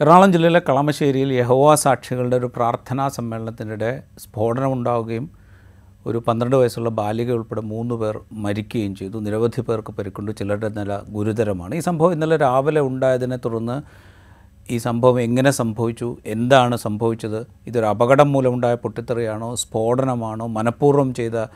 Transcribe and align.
എറണാകുളം 0.00 0.32
ജില്ലയിലെ 0.32 0.60
കളമശ്ശേരിയിൽ 0.68 1.32
യഹോവ 1.32 1.74
സാക്ഷികളുടെ 1.74 2.36
ഒരു 2.36 2.46
പ്രാർത്ഥനാ 2.56 3.08
സമ്മേളനത്തിനിടെ 3.08 4.02
സ്ഫോടനമുണ്ടാവുകയും 4.18 5.30
ഒരു 6.06 6.18
പന്ത്രണ്ട് 6.28 6.56
വയസ്സുള്ള 6.56 6.90
ബാലിക 6.90 7.32
ഉൾപ്പെടെ 7.32 7.60
മൂന്ന് 7.60 7.94
പേർ 7.94 8.20
മരിക്കുകയും 8.32 8.94
ചെയ്തു. 8.94 9.18
നിരവധി 9.18 9.60
പേർക്ക് 9.60 9.92
പരിക്കുണ്ട്. 9.92 10.32
ചിലരുടെ 10.36 10.68
നില 10.68 11.00
ഗുരുതരമാണ്. 11.08 11.74
ഈ 11.74 11.80
സംഭവം 11.80 12.12
ഇന്നലെ 12.12 12.36
രാവിലെ 12.36 12.80
ഉണ്ടായതിനെ 12.80 13.36
തുടർന്ന് 13.36 13.82
ഈ 14.72 14.78
സംഭവം 14.78 15.20
എങ്ങനെ 15.20 15.50
സംഭവിച്ചു? 15.50 16.16
എന്താണ് 16.26 16.76
സംഭവിച്ചത്? 16.76 17.46
ഇതൊരു 17.66 17.86
അപകടം 17.86 18.32
മൂലമുണ്ടായ 18.32 18.74
പൊട്ടിത്തെറിയാണോ? 18.74 19.54
സ്ഫോടനമാണോ? 19.54 20.46
മനഃപൂർവം 20.46 21.14
ചെയ്ത 21.14 21.46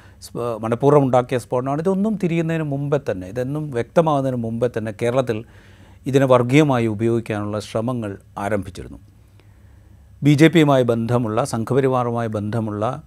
മനഃപൂർവം 0.60 1.04
ഉണ്ടാക്കിയ 1.04 1.38
സ്ഫോടനമാണോ? 1.38 1.80
ഇതൊന്നും 1.80 2.16
തിരിയുന്നതിന് 2.22 2.62
മുമ്പേ 2.62 3.00
തന്നെ 3.10 3.26
ഇതൊന്നും 3.26 3.70
വ്യക്തമാകുന്നതിന് 3.70 4.42
മുമ്പേ 4.42 4.70
തന്നെ 4.78 4.94
കേരളത്തിൽ 5.02 5.44
ഇതിനെ 6.06 6.26
വർഗീയമായി 6.26 6.86
ഉപയോഗിക്കാനുള്ള 6.86 7.60
ശ്രമങ്ങൾ 7.60 8.18
ആരംഭിച്ചിരുന്നു. 8.38 8.98
ബി 10.22 10.34
ജെ 10.34 10.48
പിയുമായി 10.48 10.82
ബന്ധമുള്ള 10.82 11.44
സംഘപരിവാറുമായി 11.44 12.28
ബന്ധമുള്ള 12.28 13.02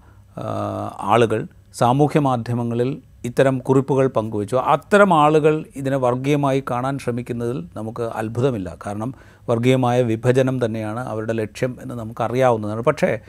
ആളുകൾ 0.99 1.48
സാമൂഹ്യ 1.73 2.20
മാധ്യമങ്ങളിൽ 2.20 3.02
ഇത്തരം 3.26 3.59
കുറിപ്പുകൾ 3.59 4.08
പങ്കുവച്ചു. 4.08 4.55
അത്തരം 4.55 5.13
ആളുകൾ 5.13 5.66
ഇതിനെ 5.76 5.98
വർഗീയമായി 5.98 6.63
കാണാൻ 6.71 6.98
ശ്രമിക്കുന്നതിൽ 6.98 7.70
നമുക്ക് 7.77 8.02
അത്ഭുതമില്ല. 8.02 8.77
കാരണം 8.85 9.13
വർഗീയമായ 9.49 10.02
വിഭജനം 10.02 10.66
തന്നെയാണ് 10.66 10.99
അവരുടെ 10.99 11.34
ലക്ഷ്യം 11.34 11.77
എന്ന് 11.82 11.96
നമുക്കറിയാവുന്നതാണ്. 11.96 12.82
പക്ഷേ 12.82 13.20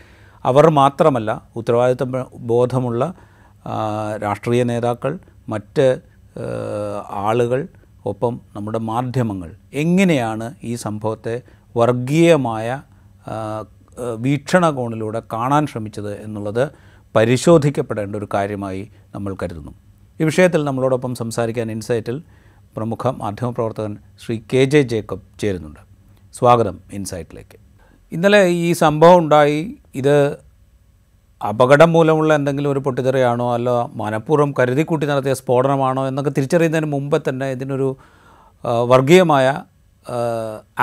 അവർ 0.45 0.70
മാത്രമല്ല 0.70 1.42
ഉത്തരവാദിത്വ 1.56 2.25
ബോധമുള്ള 2.34 3.15
രാഷ്ട്രീയ 4.23 4.62
നേതാക്കൾ 4.62 5.19
മറ്റ് 5.48 6.01
ആളുകൾ 7.11 7.69
ഒപ്പം 8.07 8.41
നമ്മുടെ 8.57 8.79
മാധ്യമങ്ങൾ 8.79 9.55
എങ്ങനെയാണ് 9.75 10.55
ഈ 10.65 10.75
സംഭവത്തെ 10.75 11.43
വർഗീയമായ 11.77 12.83
വീക്ഷണകോണിലൂടെ 14.17 15.23
കാണാൻ 15.33 15.67
ശ്രമിച്ചത് 15.67 16.20
എന്നുള്ളത് 16.23 16.70
പരിശോധിക്കപ്പെടേണ്ട 17.17 18.17
ഒരു 18.17 18.28
കാര്യമായി 18.34 18.91
നമ്മൾ 19.15 19.37
കരുതുന്നു. 19.43 19.73
ഈ 20.20 20.25
വിഷയത്തിൽ 20.25 20.65
നമ്മളോടൊപ്പം 20.65 21.15
സംസാരിക്കാൻ 21.15 21.70
ഇൻസൈറ്റിൽ 21.70 22.23
പ്രമുഖ 22.77 23.09
മാധ്യമപ്രവർത്തകൻ 23.09 23.97
ശ്രീ 24.25 24.41
കെ 24.53 24.65
ജെ 24.65 24.83
ജേക്കബ് 24.83 25.41
ചേരുന്നുണ്ട്. 25.41 25.81
സ്വാഗതം 26.34 26.81
ഇൻസൈറ്റിലേക്ക്. 26.93 27.56
ഇന്നലെ 28.12 28.47
ഈ 28.47 28.73
സംഭവം 28.73 29.19
ഉണ്ടായി. 29.19 29.61
ഇത് 29.95 30.37
അപകടം 31.48 31.92
മൂലമുള്ള 31.92 32.34
എന്തെങ്കിലും 32.34 32.70
ഒരു 32.70 32.78
പൊട്ടിത്തെറിയാണോ? 32.78 33.55
അല്ല 33.55 33.70
മനഃപൂർവം 33.95 34.55
കരുതിക്കൂട്ടി 34.59 35.06
നടത്തിയ 35.06 35.34
സ്ഫോടനമാണോ? 35.34 36.09
എന്നൊക്കെ 36.09 36.31
തിരിച്ചറിയുന്നതിന് 36.31 36.89
മുമ്പേ 36.92 37.20
തന്നെ 37.28 37.50
ഇതിനൊരു 37.50 37.97
വർഗീയമായ 38.92 39.47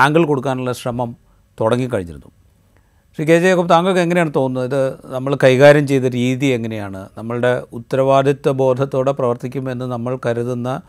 ആംഗിൾ 0.03 0.25
കൊടുക്കാനുള്ള 0.25 0.71
ശ്രമം 0.71 1.15
തുടങ്ങിക്കഴിഞ്ഞിരുന്നു. 1.59 2.29
ശ്രീ 3.15 3.25
കെ 3.25 3.37
ജേക്കബ് 3.39 3.69
താങ്കൾക്ക് 3.69 3.99
എങ്ങനെയാണ് 3.99 4.31
തോന്നുന്നത്? 4.35 4.65
ഇത് 4.69 5.13
നമ്മൾ 5.15 5.37
കൈകാര്യം 5.43 5.87
ചെയ്ത 5.87 6.05
രീതി 6.19 6.45
എങ്ങനെയാണ്? 6.45 7.01
നമ്മളുടെ 7.17 7.63
ഉത്തരവാദിത്വ 7.73 8.51
ബോധത്തോടെ 8.51 9.11
പ്രവർത്തിക്കുമെന്ന് 9.11 9.85
നമ്മൾ 9.85 10.19
കരുതുന്ന 10.25 10.81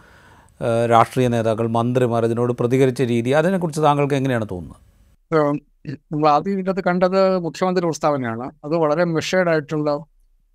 രാഷ്ട്രീയ 0.90 1.28
നേതാക്കൾ 1.28 1.66
മന്ത്രിമാർ 1.66 2.24
ഇതിനോട് 2.24 2.52
പ്രതികരിച്ച 2.52 3.02
രീതി 3.02 3.30
അതിനെക്കുറിച്ച് 3.30 3.80
താങ്കൾക്ക് 3.80 4.14
എങ്ങനെയാണ് 4.14 4.46
തോന്നുന്നത്? 4.50 4.80
ആദ്യം 6.34 6.52
ഇതിനകത്ത് 6.54 6.82
കണ്ടത് 6.88 7.20
മുഖ്യമന്ത്രി 7.46 7.84
പ്രസ്താവനയാണ്. 7.88 8.46
അത് 8.66 8.74
വളരെ 8.82 9.04
മെഷേർഡ് 9.16 9.50
ആയിട്ടുള്ള 9.52 9.90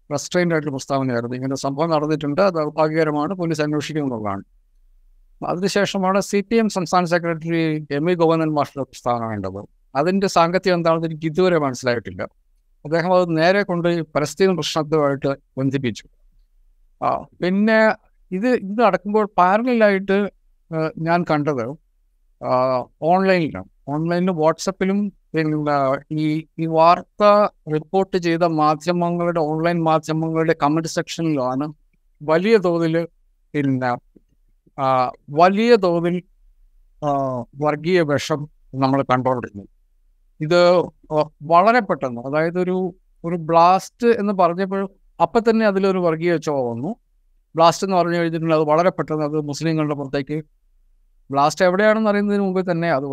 റെസ്ട്രെയിൻഡ് 0.09 0.53
ആയിട്ടുള്ള 0.56 0.73
പ്രസ്താവനയായിരുന്നു. 0.78 1.36
ഇങ്ങനെ 1.39 1.56
സംഭവം 1.66 1.89
നടന്നിട്ടുണ്ട്. 1.95 2.42
അത് 2.47 2.56
ദൗർഭാഗ്യകരമാണ് 2.58 3.33
പോലീസ് 3.42 3.61
അന്വേഷിക്കുന്നുള്ളതാണ്. 3.66 4.44
അതിനുശേഷമാണ് 5.42 6.20
സി 6.30 6.39
പി 6.50 6.55
എം 6.61 6.67
സംസ്ഥാന 6.75 7.05
സെക്രട്ടറി 7.14 7.59
എം 7.98 8.05
ഇ 8.11 8.14
ഗോവിന്ദൻ 8.22 8.52
മാഷിന്റെ 8.58 8.86
പ്രസ്താവന 8.92 9.23
വേണ്ടത് 9.31 9.59
അതിന്റെ 10.00 10.28
സാങ്കത്യം 10.38 10.75
എന്താണെന്ന് 10.78 11.08
എനിക്ക് 11.09 11.28
ഇതുവരെ 11.31 11.58
മനസ്സിലായിട്ടില്ല. 11.66 12.22
അദ്ദേഹം 12.86 13.11
അത് 13.17 13.25
നേരെ 13.39 13.61
കൊണ്ട് 13.70 13.89
പലസ്തീൻ 14.16 14.52
പ്രശ്നത്തുമായിട്ട് 14.59 15.31
ബന്ധിപ്പിച്ചു. 15.59 16.05
ആ 17.02 17.09
പിന്നെ 17.42 17.80
ഇത് 18.32 18.49
ഇത് 18.64 18.80
നടക്കുമ്പോൾ 18.86 19.26
പാരലായിട്ട് 19.39 20.17
ഞാൻ 21.08 21.20
കണ്ടത് 21.32 21.66
ഓൺലൈനിലാണ് 23.11 23.70
ഓൺലൈനിലും 23.93 24.36
വാട്സപ്പിലും 24.43 24.99
ഈ 26.21 26.25
ഈ 26.61 26.65
വാർത്ത 26.77 27.23
റിപ്പോർട്ട് 27.75 28.17
ചെയ്ത 28.25 28.43
മാധ്യമങ്ങളുടെ 28.61 29.42
ഓൺലൈൻ 29.52 29.77
മാധ്യമങ്ങളുടെ 29.89 30.55
കമന്റ് 30.64 30.92
സെക്ഷനിലാണ് 30.95 31.67
വലിയ 32.21 32.55
തോതിൽ 32.67 32.95
പിന്നെ 33.53 33.92
വലിയ 35.42 35.71
തോതിൽ 35.86 36.15
വർഗീയ 37.65 37.99
വിഷം 38.11 38.42
നമ്മൾ 38.83 38.99
കണ്ടുകൊണ്ടിരുന്നത്. 39.11 39.70
ഇത് 40.39 40.59
വളരെ 41.54 41.81
പെട്ടെന്ന് 41.89 42.21
അതായത് 42.27 42.59
ഒരു 42.65 42.77
ഒരു 43.23 43.37
ബ്ലാസ്റ്റ് 43.49 44.08
എന്ന് 44.21 44.33
പറഞ്ഞപ്പോൾ 44.42 44.81
അപ്പം 45.19 45.43
തന്നെ 45.49 45.65
അതിലൊരു 45.71 45.99
വർഗീയ 46.08 46.33
ചുവ 46.48 46.58
വന്നു. 46.69 46.92
ബ്ലാസ്റ്റ് 47.55 47.86
എന്ന് 47.87 47.98
പറഞ്ഞു 47.98 48.17
കഴിഞ്ഞിട്ടുണ്ടെങ്കിൽ 48.19 48.58
അത് 48.59 48.65
വളരെ 48.71 48.92
പെട്ടെന്ന് 48.98 49.25
അത് 49.30 49.37
മുസ്ലിങ്ങളുടെ 49.49 49.95
പുറത്തേക്ക് 50.02 50.37
ബ്ലാസ്റ്റ് 51.30 51.64
എവിടെയാണെന്ന് 51.67 52.09
അറിയുന്നതിന് 52.11 52.43
മുമ്പേ 52.48 52.64
തന്നെ 52.71 52.89
അത് 52.98 53.08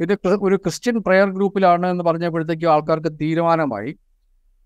ഇത് 0.00 0.12
ഒരു 0.46 0.56
ക്രിസ്ത്യൻ 0.64 0.96
പ്രെയർ 1.06 1.28
ഗ്രൂപ്പിലാണ് 1.36 1.86
എന്ന് 1.92 2.04
പറഞ്ഞപ്പോഴത്തേക്കും 2.08 2.70
ആൾക്കാർക്ക് 2.74 3.12
തീരുമാനമായി. 3.22 3.92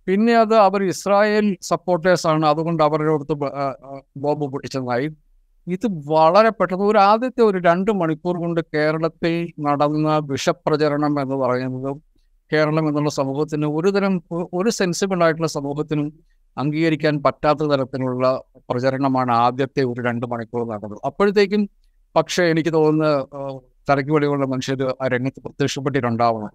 പിന്നെ 0.06 0.32
അത് 0.44 0.54
അവർ 0.66 0.80
ഇസ്രായേൽ 0.92 1.46
സപ്പോർട്ടേഴ്സ് 1.70 2.26
ആണ്. 2.32 2.44
അതുകൊണ്ട് 2.52 2.82
അവരുടെ 2.88 3.12
അടുത്ത് 3.16 3.34
ബോംബ് 4.24 4.46
പൊട്ടിച്ചതായി. 4.52 5.08
ഇത് 5.66 5.86
വളരെ 6.12 6.50
പെട്ടെന്ന് 6.58 6.84
ഒരു 6.84 6.98
ആദ്യത്തെ 7.10 7.42
ഒരു 7.42 7.58
രണ്ട് 7.68 7.90
മണിക്കൂർ 8.00 8.36
കൊണ്ട് 8.44 8.60
കേരളത്തിൽ 8.74 9.34
നടന്ന 9.66 10.16
വിഷപ്രചരണം 10.32 11.14
എന്ന് 11.22 11.36
പറയുന്നത് 11.42 11.90
കേരളം 12.50 12.88
എന്നുള്ള 12.88 13.10
സമൂഹത്തിന് 13.20 13.66
ഒരു 13.78 13.90
തരം 13.96 14.14
ഒരു 14.58 14.70
സെൻസിബിൾ 14.78 15.20
ആയിട്ടുള്ള 15.24 15.50
സമൂഹത്തിനും 15.58 16.08
അംഗീകരിക്കാൻ 16.56 17.14
പറ്റാത്ത 17.26 17.62
തരത്തിലുള്ള 17.72 18.26
പ്രചരണമാണ് 18.70 19.32
ആദ്യത്തെ 19.44 19.82
ഒരു 19.90 20.00
രണ്ട് 20.08 20.26
മണിക്കൂർ 20.32 20.62
നടന്നത്. 20.72 20.98
അപ്പോഴത്തേക്കും 21.08 21.62
പക്ഷേ 22.14 22.42
എനിക്ക് 22.52 22.72
തോന്നുന്ന 22.72 23.06
തലയ്ക്ക് 23.88 24.12
വെളിയുള്ള 24.12 24.46
മനുഷ്യർ 24.46 24.80
ആ 25.02 25.06
രംഗത്ത് 25.14 25.40
പ്രത്യക്ഷപ്പെട്ടിട്ടുണ്ടാവണം. 25.40 26.52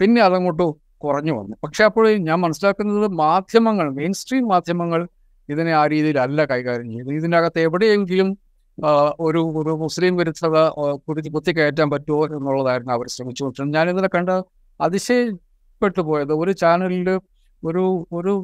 പിന്നെ 0.00 0.20
അതങ്ങോട്ട് 0.22 0.66
കുറഞ്ഞു 1.04 1.32
വന്നു. 1.32 1.54
പക്ഷെ 1.64 1.82
അപ്പോൾ 1.84 2.06
ഞാൻ 2.28 2.38
മനസ്സിലാക്കുന്നത് 2.40 3.08
മാധ്യമങ്ങൾ 3.24 3.86
മെയിൻ 3.90 4.12
സ്ട്രീം 4.12 4.44
മാധ്യമങ്ങൾ 4.48 5.00
ഇതിനെ 5.48 5.72
ആ 5.80 5.86
രീതിയിലല്ല 5.86 6.44
കൈകാര്യം 6.44 6.88
ചെയ്യുന്നത്. 6.90 7.16
ഇതിനകത്ത് 7.20 7.60
എവിടെയെങ്കിലും 7.60 8.28
ഒരു 9.20 9.40
ഒരു 9.60 9.72
മുസ്ലിം 9.84 10.16
വിരുദ്ധത 10.16 10.56
കുറിച്ച് 10.68 11.06
കുത്തി 11.06 11.30
കുത്തിക്കയറ്റാൻ 11.34 11.88
പറ്റുമോ 11.90 12.22
എന്നുള്ളതായിരുന്നു 12.26 12.92
അവർ 12.92 13.06
ശ്രമിച്ചുകൊണ്ടിരുന്നത്. 13.06 13.76
ഞാൻ 13.76 13.86
ഞാനിതിനെ 13.86 14.08
കണ്ട് 14.16 14.34
അതിശയപ്പെട്ടു 14.80 16.00
പോയത്. 16.00 16.32
ഒരു 16.42 16.52
ചാനലിൽ 16.62 17.08
ഒരു 17.62 17.84
ഒരു 18.12 18.34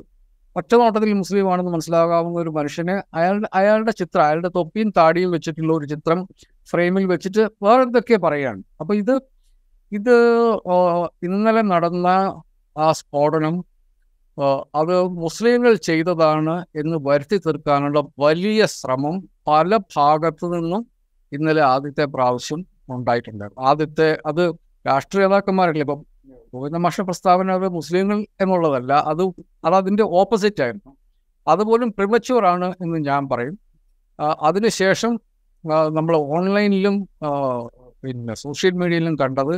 ഒറ്റ 0.57 0.73
നോട്ടത്തിൽ 0.75 1.13
മുസ്ലിം 1.13 1.53
ആണെന്ന് 1.53 1.73
മനസ്സിലാകാവുന്ന 1.73 2.39
ഒരു 2.39 2.51
മനുഷ്യനെ 2.51 3.03
അയാളുടെ 3.15 3.49
അയാളുടെ 3.55 3.93
ചിത്രം 4.01 4.23
അയാളുടെ 4.25 4.49
തൊപ്പിയും 4.49 4.89
താടിയും 4.97 5.31
വെച്ചിട്ടുള്ള 5.31 5.73
ഒരു 5.75 5.87
ചിത്രം 5.87 6.19
ഫ്രെയിമിൽ 6.69 7.05
വെച്ചിട്ട് 7.07 7.43
വേറെ 7.65 7.81
എന്തൊക്കെ 7.83 8.17
പറയാണ് 8.27 8.63
അപ്പൊ 8.81 8.93
ഇത് 8.95 9.15
ഇത് 9.93 10.15
ഇന്നലെ 11.27 11.63
നടന്ന 11.73 12.09
ആ 12.77 12.87
സ്ഫോടനം 12.93 13.57
അത് 14.75 14.93
മുസ്ലിങ്ങൾ 15.23 15.73
ചെയ്തതാണ് 15.89 16.55
എന്ന് 16.81 16.97
വരുത്തി 17.09 17.37
തീർക്കാനുള്ള 17.37 18.01
വലിയ 18.19 18.67
ശ്രമം 18.77 19.17
പല 19.47 19.71
ഭാഗത്തു 19.97 20.47
നിന്നും 20.55 20.83
ഇന്നലെ 21.33 21.63
ആദ്യത്തെ 21.73 22.05
പ്രാവശ്യം 22.15 22.61
ഉണ്ടായിട്ടുണ്ടായിരുന്നു 22.89 23.65
ആദ്യത്തെ 23.71 24.09
അത് 24.31 24.43
രാഷ്ട്രീയ 24.85 25.27
നേതാക്കന്മാരല്ലേ? 25.27 25.83
ഇപ്പം 25.87 26.01
ഗോവിന്ദ 26.55 26.79
മഷ 26.87 27.01
പ്രസ്താവന 27.01 27.53
അത് 27.59 27.67
മുസ്ലിങ്ങൾ 27.77 28.19
എന്നുള്ളതല്ല 28.43 28.93
അത് 29.11 29.23
അത് 29.67 29.75
അതിന്റെ 29.81 30.05
ഓപ്പോസിറ്റ് 30.21 30.63
ആയിരുന്നു 30.65 30.93
അതുപോലും 31.47 31.89
പ്രിമച്യൂർ 31.99 32.43
ആണ് 32.53 32.69
എന്ന് 32.85 32.99
ഞാൻ 33.11 33.23
പറയും. 33.33 33.55
അതിനുശേഷം 34.49 35.13
നമ്മൾ 35.67 36.17
ഓൺലൈനിലും 36.17 37.09
പിന്നെ 38.03 38.35
സോഷ്യൽ 38.35 38.71
മീഡിയയിലും 38.71 39.15
കണ്ടത് 39.15 39.55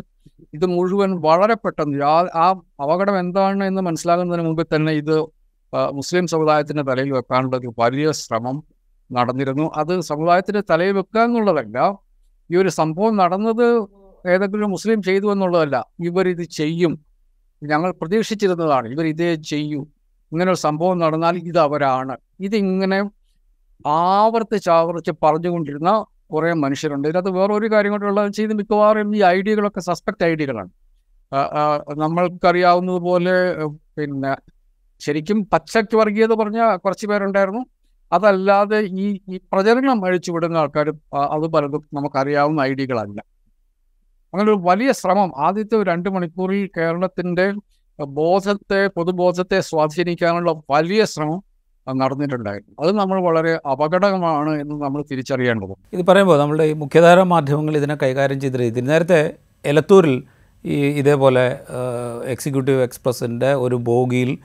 ഇത് 0.55 0.67
മുഴുവൻ 0.67 1.21
വളരെ 1.21 1.55
പെട്ടെന്ന് 1.55 2.05
ആ- 2.35 2.61
അപകടം 2.83 3.19
എന്താണ് 3.19 3.65
എന്ന് 3.65 3.83
മനസ്സിലാകുന്നതിന് 3.83 4.47
മുമ്പ് 4.47 4.77
തന്നെ 4.77 4.93
ഇത് 4.93 5.17
മുസ്ലിം 5.93 6.27
സമുദായത്തിന്റെ 6.27 6.83
തലയിൽ 6.83 7.13
വെക്കാനുള്ള 7.13 7.57
ഒരു 7.57 7.73
വലിയ 7.79 8.13
ശ്രമം 8.13 8.57
നടന്നിരുന്നു. 9.13 9.71
അത് 9.77 10.01
സമുദായത്തിന്റെ 10.01 10.63
തലയിൽ 10.71 10.93
വെക്കുക 10.93 11.21
എന്നുള്ളതല്ല 11.21 11.79
ഈ 12.51 12.57
ഒരു 12.57 12.69
സംഭവം 12.69 13.17
നടന്നത് 13.17 13.67
ഏതെങ്കിലും 14.25 14.71
മുസ്ലിം 14.71 15.03
ചെയ്തു 15.03 15.33
എന്നുള്ളതല്ല. 15.33 15.77
ഇവരിത് 16.01 16.43
ചെയ്യും. 16.43 16.93
ഞങ്ങൾ 17.63 17.91
പ്രതീക്ഷിച്ചിരുന്നതാണ് 17.93 18.89
ഇവർ 18.89 19.07
ഇതേ 19.07 19.35
ചെയ്യൂ. 19.35 19.81
ഇങ്ങനെ 20.33 20.51
ഒരു 20.51 20.59
സംഭവം 20.59 20.99
നടന്നാൽ 20.99 21.37
ഇത് 21.39 21.59
അവരാണ്. 21.59 22.17
ഇതിങ്ങനെ 22.41 22.99
ആവർത്തിച്ച് 23.87 24.71
ആവർത്തിച്ച് 24.71 25.13
പറഞ്ഞുകൊണ്ടിരുന്ന 25.23 25.91
കുറേ 26.33 26.53
മനുഷ്യരുണ്ട്. 26.53 27.09
ഇതിനകത്ത് 27.09 27.31
വേറെ 27.31 27.53
ഒരു 27.55 27.67
കാര്യം 27.73 27.93
കൊണ്ടുള്ള 27.93 28.29
ചെയ്ത് 28.29 28.55
മിക്കവാറും 28.55 29.17
ഈ 29.17 29.21
ഐഡിയകളൊക്കെ 29.37 29.81
സസ്പെക്ട് 29.81 30.25
ഐഡിയകളാണ്. 30.25 30.71
നമ്മൾക്കറിയാവുന്നതുപോലെ 32.03 33.35
പിന്നെ 33.99 34.33
ശരിക്കും 35.01 35.39
പച്ചയ്ക്ക് 35.53 35.97
വർഗീയത 35.97 36.33
പറഞ്ഞ 36.35 36.61
കുറച്ച് 36.85 37.07
പേരുണ്ടായിരുന്നു. 37.07 37.63
അതല്ലാതെ 38.13 38.79
ഈ 39.03 39.07
ഈ 39.33 39.41
പ്രചരണം 39.53 40.07
അഴിച്ചു 40.07 40.31
വിടുന്ന 40.33 40.57
ആൾക്കാർ 40.57 40.89
അത് 41.35 41.47
പലതും 41.55 41.83
നമുക്കറിയാവുന്ന 41.95 42.61
ഐഡിയകളല്ല. 42.61 43.19
അങ്ങനെ 44.33 44.53
ഒരു 44.53 44.61
വലിയ 44.65 44.93
ശ്രമം 44.93 45.31
ആദ്യത്തെ 45.47 45.83
രണ്ട് 45.83 46.09
മണിക്കൂറിൽ 46.09 46.71
കേരളത്തിന്റെ 46.77 47.47
ബോധത്തെ 47.99 48.81
പൊതുബോധത്തെ 48.97 49.61
സ്വാധീനിക്കാനുള്ള 49.61 50.53
വലിയ 50.71 51.05
ശ്രമം 51.05 51.41
നടന്നിട്ടുണ്ടായിരുന്നു. 51.93 52.89
അത് 52.89 52.97
നമ്മൾ 52.97 53.21
വളരെ 53.21 53.61
അപകടമാണ് 53.71 54.51
എന്ന് 54.51 54.85
നമ്മൾ 54.85 55.05
തിരിച്ചറിയേണ്ടത് 55.11 55.75
ഇത് 55.93 56.07
പറയുമ്പോൾ 56.07 56.39
നമ്മുടെ 56.39 56.65
ഈ 56.65 56.73
മുഖ്യധാര 56.73 57.23
മാധ്യമങ്ങൾ 57.23 57.77
ഇതിനെ 57.77 57.95
കൈകാര്യം 58.03 58.41
ചെയ്ത 58.41 58.55
രീതി 58.55 58.81
നേരത്തെ 58.81 59.35
എലത്തൂരിൽ 59.65 60.23
ഈ 60.65 60.87
ഇതേപോലെ 60.87 61.61
എക്സിക്യൂട്ടീവ് 62.25 62.83
എക്സ്പ്രസിന്റെ 62.83 63.55
ഒരു 63.55 63.75
ബോഗിയിൽ 63.75 64.39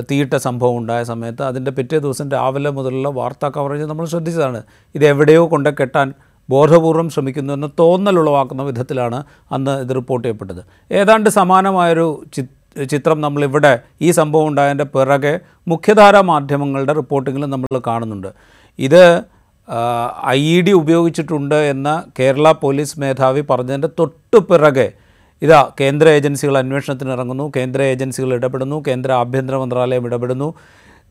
തീയിട്ട 0.00 0.36
സംഭവം 0.36 0.76
ഉണ്ടായ 0.76 1.04
സമയത്ത് 1.04 1.42
അതിന്റെ 1.42 1.70
പിറ്റേ 1.70 1.98
ദിവസം 1.98 2.30
രാവിലെ 2.30 2.70
മുതലുള്ള 2.70 3.08
വാർത്താ 3.08 3.48
കവറേജ് 3.48 3.84
നമ്മൾ 3.84 4.06
ശ്രദ്ധിച്ചതാണ്. 4.06 4.62
ഇത് 4.94 5.04
എവിടെയോ 5.04 5.50
കൊണ്ട് 5.50 5.76
കെട്ടാൻ 5.76 6.14
ബോധപൂർവം 6.50 7.08
ശ്രമിക്കുന്നു 7.08 7.54
എന്ന് 7.54 7.66
തോന്നലുളവാക്കുന്ന 7.78 8.62
വിധത്തിലാണ് 8.62 9.24
അന്ന് 9.52 9.80
ഇത് 9.80 9.94
റിപ്പോർട്ട് 9.94 10.28
ചെയ്യപ്പെട്ടത്. 10.28 10.64
ഏതാണ്ട് 10.92 11.30
സമാനമായൊരു 11.30 12.24
ചി- 12.34 12.65
ചിത്രം 12.84 13.20
നമ്മളിവിടെ 13.20 13.78
ഈ 14.00 14.10
സംഭവം 14.10 14.48
ഉണ്ടായതിന്റെ 14.48 14.84
പിറകെ 14.84 15.40
മുഖ്യധാരാ 15.68 16.20
മാധ്യമങ്ങളുടെ 16.20 16.92
റിപ്പോർട്ടിങ്ങിൽ 16.92 17.46
നമ്മൾ 17.46 17.80
കാണുന്നുണ്ട്. 17.86 18.28
ഇത് 18.78 19.24
ഐ 20.26 20.40
ഇ 20.56 20.60
ഡി 20.60 20.72
ഉപയോഗിച്ചിട്ടുണ്ട് 20.72 21.54
എന്ന 21.54 22.04
കേരള 22.18 22.52
പോലീസ് 22.52 23.00
മേധാവി 23.00 23.40
പറഞ്ഞതിന്റെ 23.40 23.88
തൊട്ടു 23.98 24.38
പിറകെ 24.38 24.92
ഇതാ 25.42 25.70
കേന്ദ്ര 25.80 26.08
ഏജൻസികൾ 26.08 26.58
അന്വേഷണത്തിന് 26.58 27.10
ഇറങ്ങുന്നു 27.10 27.52
കേന്ദ്ര 27.56 27.82
ഏജൻസികൾ 27.82 28.34
ഇടപെടുന്നു 28.34 28.84
കേന്ദ്ര 28.88 29.12
ആഭ്യന്തര 29.12 29.56
മന്ത്രാലയം 29.56 30.06
ഇടപെടുന്നു. 30.06 30.54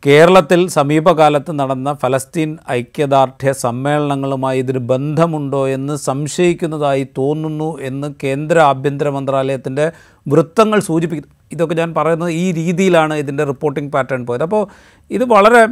കേരളത്തിൽ 0.03 0.61
സമീപകാലത്ത് 0.67 1.51
നടന്ന 1.59 1.89
ഫലസ്തീൻ 1.93 2.49
ഐക്യദാർഢ്യ 2.71 3.51
സമ്മേളനങ്ങളുമായി 3.61 4.59
ഇതിന് 4.59 4.81
ബന്ധമുണ്ടോ 4.91 5.61
എന്ന് 5.67 5.95
സംശയിക്കുന്നതായി 5.97 7.05
തോന്നുന്നു 7.17 7.69
എന്ന് 7.81 8.07
കേന്ദ്ര 8.23 8.57
ആഭ്യന്തര 8.71 9.07
മന്ത്രാലയത്തിന്റെ 9.09 9.85
വൃത്തങ്ങൾ 10.25 10.79
സൂചിപ്പിക്കുന്നു. 10.79 11.31
ഇതൊക്കെ 11.51 11.75
ഞാൻ 11.75 11.89
പറയുന്നത് 11.93 12.31
ഈ 12.41 12.45
രീതിയിലാണ് 12.51 13.13
ഇതിന്റെ 13.13 13.43
റിപ്പോർട്ടിംഗ് 13.43 13.91
പാറ്റേൺ 13.91 14.21
പോയത്. 14.25 14.43
അപ്പോൾ 14.43 14.63
ഇത് 15.11 15.25
വളരെ 15.33 15.63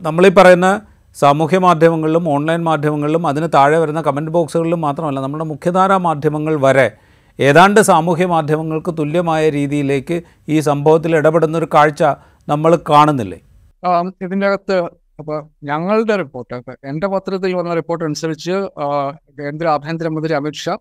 നമ്മളീ 0.00 0.32
പറയുന്ന 0.38 0.68
സാമൂഹ്യ 1.16 1.58
മാധ്യമങ്ങളിലും 1.58 2.24
ഓൺലൈൻ 2.28 2.62
മാധ്യമങ്ങളിലും 2.64 3.24
അതിന് 3.26 3.50
താഴെ 3.54 3.76
വരുന്ന 3.78 4.00
കമന്റ് 4.02 4.30
ബോക്സുകളിലും 4.30 4.80
മാത്രമല്ല 4.80 5.20
നമ്മുടെ 5.20 5.44
മുഖ്യധാരാ 5.44 5.98
മാധ്യമങ്ങൾ 6.08 6.54
വരെ 6.60 6.88
ഏതാണ്ട് 7.38 7.80
സാമൂഹ്യ 7.80 8.26
മാധ്യമങ്ങൾക്ക് 8.26 8.92
തുല്യമായ 8.98 9.42
രീതിയിലേക്ക് 9.50 10.16
ഈ 10.48 10.58
സംഭവത്തിൽ 10.60 11.12
ഇടപെടുന്ന 11.16 11.56
ഒരു 11.58 11.68
കാഴ്ച 11.74 12.02
നമ്മൾ 12.48 12.78
കാണുന്നില്ലേ? 12.90 13.38
ഇതിന്റെ 14.22 14.46
അകത്ത് 14.46 14.76
അപ്പോൾ 15.18 15.36
ഞങ്ങളുടെ 15.64 16.16
റിപ്പോർട്ട് 16.16 16.54
എന്റെ 16.84 17.06
പത്രത്തിൽ 17.06 17.56
വന്ന 17.56 17.74
റിപ്പോർട്ട് 17.74 18.04
അനുസരിച്ച് 18.04 18.54
കേന്ദ്ര 19.40 19.66
ആഭ്യന്തരമന്ത്രി 19.68 20.32
അമിത്ഷാ 20.32 20.74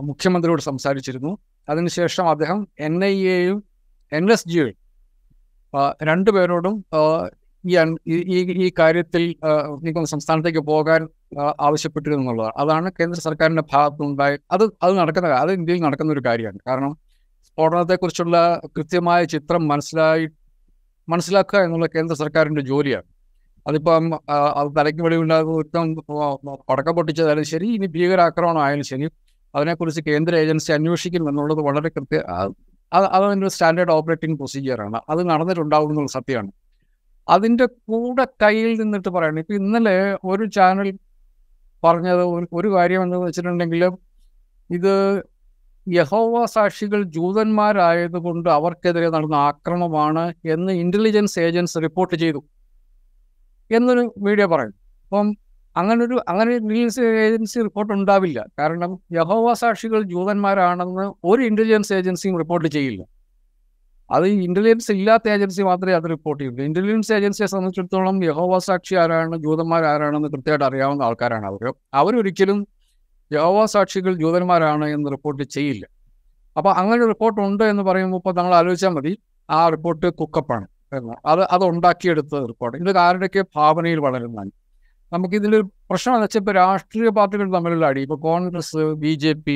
മുഖ്യമന്ത്രിയോട് 0.00 0.62
സംസാരിച്ചിരുന്നു. 0.62 1.32
അതിനുശേഷം 1.68 2.30
അദ്ദേഹം 2.30 2.68
എൻ 2.80 3.04
ഐ 3.04 3.14
എയും 3.28 3.58
എൻ 4.12 4.32
എസ് 4.32 4.48
ജിയും 4.48 4.76
രണ്ടുപേരോടും 6.02 6.74
ഈ 7.64 7.74
ഈ- 8.58 8.72
കാര്യത്തിൽ 8.78 9.34
ആ, 9.44 9.50
എനിക്കൊന്ന് 9.82 10.08
സംസ്ഥാനത്തേക്ക് 10.08 10.58
പോകാൻ 10.66 11.00
ആവശ്യപ്പെട്ടിരുന്നുള്ളതാണ് 11.60 12.52
അതാണ് 12.56 12.92
കേന്ദ്ര 13.00 13.20
സർക്കാരിന്റെ 13.20 13.62
ഭാഗത്തുനിന്നുണ്ടായ 13.72 14.38
അത് 14.50 14.64
അത് 14.82 14.98
നടക്കുന്ന 14.98 15.28
അത് 15.34 15.52
ഇന്ത്യയിൽ 15.52 15.82
നടക്കുന്ന 15.82 16.12
ഒരു 16.12 16.22
കാര്യമാണ്. 16.26 16.58
കാരണം 16.66 16.92
സ്ഫോടനത്തെക്കുറിച്ചുള്ള 17.48 18.60
കൃത്യമായ 18.76 19.24
ചിത്രം 19.24 19.68
മനസ്സിലായി 19.68 20.28
മനസ്സിലാക്കുക 21.08 21.58
എന്നുള്ള 21.58 21.86
കേന്ദ്ര 21.86 22.16
സർക്കാരിന്റെ 22.16 22.62
ജോലിയാണ്. 22.62 23.04
അതിപ്പം 23.66 24.14
അത് 24.56 24.76
തലയ്ക്ക് 24.78 25.02
വെളിവുണ്ടാകുന്ന 25.02 25.54
ഒരുത്തം 25.54 25.94
പടക്കം 26.68 26.94
പൊട്ടിച്ചതായാലും 26.94 27.44
ശരി 27.44 27.66
ഇനി 27.66 27.86
ഭീകരാക്രമണം 27.86 28.62
ആയാലും 28.62 28.84
ശരി 28.84 29.10
അതിനെക്കുറിച്ച് 29.54 30.00
കേന്ദ്ര 30.00 30.36
ഏജൻസി 30.36 30.72
അന്വേഷിക്കും 30.72 31.28
എന്നുള്ളത് 31.28 31.58
വളരെ 31.58 31.88
കൃത്യ 31.88 32.22
ആ- 32.28 32.52
അത് 32.92 33.04
അതിന്റെ 33.04 33.48
സ്റ്റാൻഡേർഡ് 33.48 33.92
ഓപ്പറേറ്റിംഗ് 33.92 34.36
പ്രൊസീജിയറാണ്. 34.36 35.00
അത് 35.08 35.30
നടന്നിട്ടുണ്ടാവും 35.30 35.88
എന്നുള്ള 35.88 36.10
സത്യമാണ്. 36.10 36.50
അതിന്റെ 37.28 37.66
കൂടെ 37.66 38.26
കയ്യിൽ 38.42 38.80
നിന്നിട്ട് 38.80 39.08
പറയണം. 39.08 39.38
ഇപ്പം 39.38 39.54
ഇന്നലെ 39.54 40.18
ഒരു 40.24 40.44
ചാനൽ 40.44 40.98
പറഞ്ഞത് 41.84 42.22
ഒരു 42.52 42.74
കാര്യം 42.74 43.02
എന്ന് 43.02 43.16
വെച്ചിട്ടുണ്ടെങ്കിൽ 43.16 43.84
ഇത് 44.70 45.22
യഹോവ 45.88 46.44
സാക്ഷികൾ 46.44 47.02
ജൂതന്മാരായതുകൊണ്ട് 47.02 48.50
അവർക്കെതിരെ 48.50 49.10
നടന്ന 49.10 49.34
ആക്രമണമാണ് 49.34 50.34
എന്ന് 50.44 50.72
ഇന്റലിജൻസ് 50.72 51.40
ഏജൻസ് 51.40 51.78
റിപ്പോർട്ട് 51.82 52.16
ചെയ്തു. 52.16 52.44
എന്നൊരു 53.70 54.14
മീഡിയ 54.18 54.46
പറയും 54.46 54.74
അപ്പം 55.04 55.36
അങ്ങനൊരു 55.76 56.20
അങ്ങനെ 56.28 56.56
ഇന്റലിജൻസ് 56.56 57.00
ഏജൻസി 57.00 57.58
റിപ്പോർട്ട് 57.58 57.92
ഉണ്ടാവില്ല. 57.92 58.44
കാരണം 58.58 58.98
യഹോവ 59.12 59.52
സാക്ഷികൾ 59.52 60.02
ജൂതന്മാരാണെന്ന് 60.02 61.12
ഒരു 61.24 61.42
ഇന്റലിജൻസ് 61.42 61.92
ഏജൻസിയും 61.92 62.38
റിപ്പോർട്ട് 62.38 62.68
ചെയ്യില്ല. 62.68 63.02
അത് 64.10 64.26
ഇന്റലിജൻസ് 64.26 64.92
ഇല്ലാത്ത 64.92 65.28
ഏജൻസി 65.28 65.62
മാത്രമേ 65.62 65.92
അത് 65.92 66.10
റിപ്പോർട്ട് 66.10 66.42
ചെയ്യുള്ളൂ. 66.42 66.64
ഇന്റലിജൻസ് 66.64 67.12
ഏജൻസിയെ 67.12 67.46
സംബന്ധിച്ചിടത്തോളം 67.46 68.24
യഹോവ 68.24 68.58
സാക്ഷി 68.58 68.94
ആരാണ് 68.94 69.36
ജൂതന്മാർ 69.36 69.84
ആരാണെന്ന് 69.84 70.28
കൃത്യമായിട്ട് 70.28 70.64
അറിയാവുന്ന 70.64 71.02
ആൾക്കാരാണ് 71.02 71.46
അവർ. 71.46 71.72
അവരൊരിക്കലും 71.94 72.66
യഹോവ 73.30 73.64
സാക്ഷികൾ 73.74 74.12
ജൂതന്മാരാണ് 74.22 74.86
എന്ന് 74.96 75.08
റിപ്പോർട്ട് 75.14 75.44
ചെയ്യില്ല. 75.56 75.84
അപ്പോൾ 76.56 76.72
അങ്ങനെ 76.80 77.02
റിപ്പോർട്ട് 77.12 77.38
ഉണ്ട് 77.46 77.64
എന്ന് 77.72 77.82
പറയുമ്പോൾ 77.88 78.20
ഇപ്പോൾ 78.20 78.34
നമ്മൾ 78.38 78.54
ആലോചിച്ചാൽ 78.60 78.92
മതി 78.98 79.12
ആ 79.48 79.60
റിപ്പോർട്ട് 79.74 80.06
കുക്കപ്പാണ് 80.20 80.66
എന്ന്. 80.98 81.14
അത് 81.30 81.42
അത് 81.54 81.64
ഉണ്ടാക്കിയെടുത്ത 81.72 82.40
റിപ്പോർട്ട് 82.52 82.78
ഇത് 82.84 83.00
ആരുടെയൊക്കെ 83.06 83.42
ഭാവനയിൽ 83.56 84.00
വളരുന്നതാണ്. 84.06 84.52
നമുക്കിതിൽ 85.12 85.52
പ്രശ്നം 85.90 86.14
എന്ന് 86.14 86.24
വെച്ചാൽ 86.24 86.40
ഇപ്പോൾ 86.42 86.54
രാഷ്ട്രീയ 86.62 87.10
പാർട്ടികൾ 87.18 87.46
തമ്മിലുള്ള 87.54 87.84
അടി 87.90 88.00
ഇപ്പോൾ 88.06 88.18
കോൺഗ്രസ് 88.26 88.82
ബി 89.02 89.12
ജെ 89.22 89.32
പി 89.44 89.54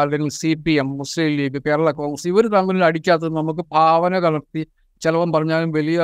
അല്ലെങ്കിൽ 0.00 0.30
C 0.40 0.50
P 0.64 0.72
M 0.82 0.88
Muslim 0.98 1.30
League 1.38 1.60
Kerala 1.66 1.90
Congress 2.00 2.26
ഇവർ 2.32 2.46
തമ്മിൽ 2.56 2.84
അടിക്കാത്തത് 2.88 3.34
നമുക്ക് 3.40 3.62
ഭാവന 3.76 4.18
കലർത്തി 4.24 4.62
ചിലവം 5.02 5.30
പറഞ്ഞാലും 5.36 5.70
വലിയ 5.78 6.00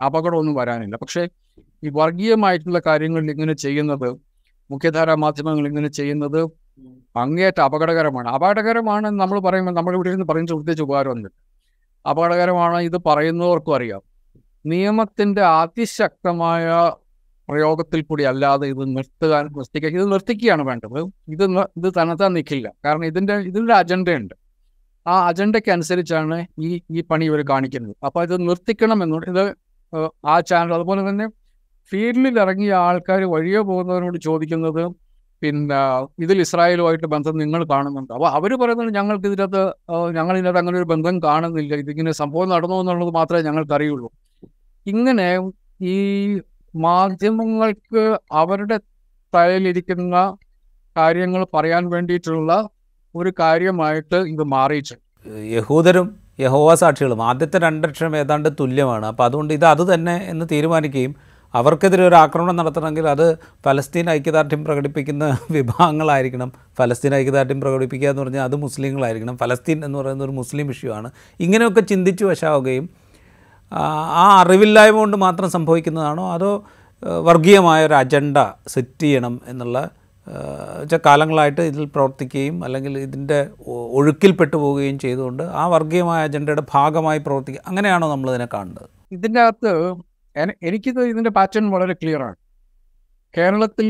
അപകടമൊന്നും 0.00 0.54
വരാനില്ല. 0.60 0.96
പക്ഷേ 1.02 1.22
ഈ 1.84 1.90
വർഗീയമായിട്ടുള്ള 2.00 2.80
കാര്യങ്ങളിൽ 2.86 3.28
ഇങ്ങനെ 3.34 3.54
ചെയ്യുന്നത് 3.64 4.08
മുഖ്യധാരാ 4.70 5.14
മാധ്യമങ്ങൾ 5.24 5.66
ഇങ്ങനെ 5.70 5.88
ചെയ്യുന്നത് 5.98 6.40
അങ്ങേറ്റ 7.16 7.60
അപകടകരമാണ്. 7.66 8.28
അപകടകരമാണ് 8.36 9.06
നമ്മൾ 9.20 9.38
പറയുമ്പോൾ 9.46 9.74
നമ്മൾ 9.78 9.94
ഇവിടെ 9.98 10.10
നിന്ന് 10.14 10.26
പറയുന്ന 10.30 10.54
പ്രത്യേകിച്ച് 10.54 10.84
ഉപകാരമൊന്നുമില്ല 10.88 11.36
അപകടകരമാണ് 12.04 12.78
ഇത് 12.88 12.98
പറയുന്നവർക്കും 13.06 13.74
അറിയാം. 13.74 14.02
നിയമത്തിന്റെ 14.64 15.42
അതിശക്തമായ 15.60 16.66
പ്രയോഗത്തിൽ 17.48 18.00
കൂടി 18.02 18.22
അല്ലാതെ 18.30 18.66
ഇത് 18.72 18.82
നിർത്തുക 18.96 19.34
നിർത്തിക്കുക 19.58 19.90
ഇത് 20.00 20.06
നിർത്തിക്കുകയാണ് 20.12 20.62
വേണ്ടത്. 20.62 20.98
ഇത് 21.34 21.44
ഇത് 21.78 21.88
തനത്താൻ 21.98 22.30
നിൽക്കില്ല 22.36 22.68
കാരണം 22.84 23.06
ഇതിന്റെ 23.10 23.34
ഇതിന്റെ 23.50 23.74
അജണ്ടയുണ്ട്. 23.74 24.34
ആ 25.06 25.14
അജണ്ടയ്ക്ക് 25.28 25.70
അനുസരിച്ചാണ് 25.76 26.36
ഈ 26.66 26.70
ഈ 26.96 27.02
പണി 27.10 27.24
ഇവർ 27.30 27.40
കാണിക്കുന്നത്. 27.52 27.94
അപ്പോൾ 28.06 28.22
ഇത് 28.28 28.36
നിർത്തിക്കണം 28.48 28.98
എന്ന് 29.04 29.18
ഇത് 29.32 29.44
ആ 30.32 30.34
ചാനൽ 30.50 30.74
അതുപോലെ 30.78 31.02
തന്നെ 31.10 31.26
ഫീൽഡിൽ 31.90 32.36
ഇറങ്ങിയ 32.44 32.72
ആൾക്കാർ 32.86 33.22
വഴിയെ 33.34 33.60
പോകുന്നവരോട് 33.68 34.18
ചോദിക്കുന്നത് 34.28 34.82
പിന്നെ 35.42 35.76
ഇതിൽ 36.24 36.38
ഇസ്രായേലുമായിട്ട് 36.44 37.08
ബന്ധം 37.14 37.34
നിങ്ങൾ 37.42 37.60
കാണുന്നുണ്ട്. 37.72 38.12
അപ്പോൾ 38.16 38.28
അവർ 38.38 38.52
പറയുന്നത് 38.60 38.90
ഞങ്ങൾക്ക് 38.98 39.26
ഇതിനകത്ത് 39.30 39.62
ഞങ്ങളിതിനകത്ത് 40.16 40.60
അങ്ങനെ 40.62 40.78
ഒരു 40.80 40.88
ബന്ധം 40.92 41.16
കാണുന്നില്ല. 41.26 41.74
ഇതിങ്ങനെ 41.84 42.12
സംഭവം 42.20 42.48
നടന്നു 42.54 42.78
എന്നുള്ളത് 42.82 43.12
മാത്രമേ 43.18 43.42
ഞങ്ങൾക്കറിയുള്ളൂ. 43.48 44.08
ഇങ്ങനെ 44.86 45.28
ഈ 45.94 45.96
മാധ്യമങ്ങൾക്ക് 46.74 48.02
അവരുടെ 48.40 48.76
തലയിലിരിക്കുന്ന 49.32 50.16
കാര്യങ്ങൾ 50.96 51.42
പറയാൻ 51.54 51.84
വേണ്ടിയിട്ടുള്ള 51.94 52.52
ഒരു 53.14 53.30
കാര്യമായിട്ട് 53.40 54.18
ഇത് 54.32 54.44
മാറിയിട്ടുണ്ട്. 54.54 55.04
യഹൂദരും 55.56 56.08
യഹോവ 56.44 56.70
സാക്ഷികളും 56.82 57.20
ആദ്യത്തെ 57.28 57.58
രണ്ടക്ഷരം 57.66 58.12
ഏതാണ്ട് 58.16 58.48
തുല്യമാണ്. 58.60 59.04
അപ്പോൾ 59.10 59.24
അതുകൊണ്ട് 59.28 59.52
ഇത് 59.58 59.66
അത് 59.74 59.82
തന്നെ 59.94 60.16
എന്ന് 60.32 60.44
തീരുമാനിക്കുകയും 60.52 61.14
അവർക്കെതിരെ 61.54 62.08
ഒരു 62.08 62.14
ആക്രമണം 62.14 62.56
നടത്തണമെങ്കിൽ 62.56 63.08
അത് 63.08 63.36
ഫലസ്തീൻ 63.64 64.10
ഐക്യദാർഢ്യം 64.10 64.64
പ്രകടിപ്പിക്കുന്ന 64.64 65.38
വിഭാഗങ്ങളായിരിക്കണം. 65.50 66.52
ഫലസ്തീൻ 66.78 67.14
ഐക്യദാർഢ്യം 67.14 67.60
പ്രകടിപ്പിക്കുക 67.60 68.08
എന്ന് 68.08 68.22
പറഞ്ഞാൽ 68.22 68.44
അത് 68.44 68.56
മുസ്ലിങ്ങളായിരിക്കണം. 68.56 69.38
ഫലസ്തീൻ 69.38 69.84
എന്ന് 69.84 69.98
പറയുന്ന 69.98 70.24
ഒരു 70.24 70.30
മുസ്ലിം 70.30 70.70
ഇഷ്യൂ 70.70 70.92
ആണ്. 70.92 71.10
ഇങ്ങനെയൊക്കെ 71.40 71.80
ചിന്തിച്ചു 71.80 72.24
വശാവുകയും 72.24 72.90
ആ 73.72 74.40
അറിവില്ലായ്മ 74.40 74.96
കൊണ്ട് 74.96 75.16
മാത്രം 75.16 75.50
സംഭവിക്കുന്നതാണോ? 75.50 76.32
അതോ 76.32 76.64
വർഗീയമായ 77.22 77.86
ഒരു 77.86 77.94
അജണ്ട 77.94 78.38
സെറ്റ് 78.68 79.02
ചെയ്യണം 79.02 79.40
എന്നുള്ള 79.46 79.90
വെച്ചാൽ 80.80 81.00
കാലങ്ങളായിട്ട് 81.06 81.60
ഇതിൽ 81.60 81.84
പ്രവർത്തിക്കുകയും 81.84 82.64
അല്ലെങ്കിൽ 82.64 82.98
ഇതിന്റെ 82.98 83.48
ഒഴുക്കിൽപ്പെട്ടു 83.66 84.56
പോവുകയും 84.56 84.98
ചെയ്തുകൊണ്ട് 84.98 85.42
ആ 85.42 85.66
വർഗീയമായ 85.66 86.22
അജണ്ടയുടെ 86.22 86.62
ഭാഗമായി 86.74 87.18
പ്രവർത്തിക്കുക. 87.18 87.62
അങ്ങനെയാണോ 87.66 88.10
നമ്മളിതിനെ 88.10 88.48
കാണുന്നത്? 88.54 88.88
ഇതിന്റെ 89.12 89.40
അകത്ത് 89.40 89.72
എനിക്കിത് 90.66 91.00
ഇതിന്റെ 91.12 91.30
പാറ്റേൺ 91.30 91.66
വളരെ 91.74 91.94
ക്ലിയർ 92.00 92.22
ആണ്. 92.28 92.36
കേരളത്തിൽ 93.34 93.88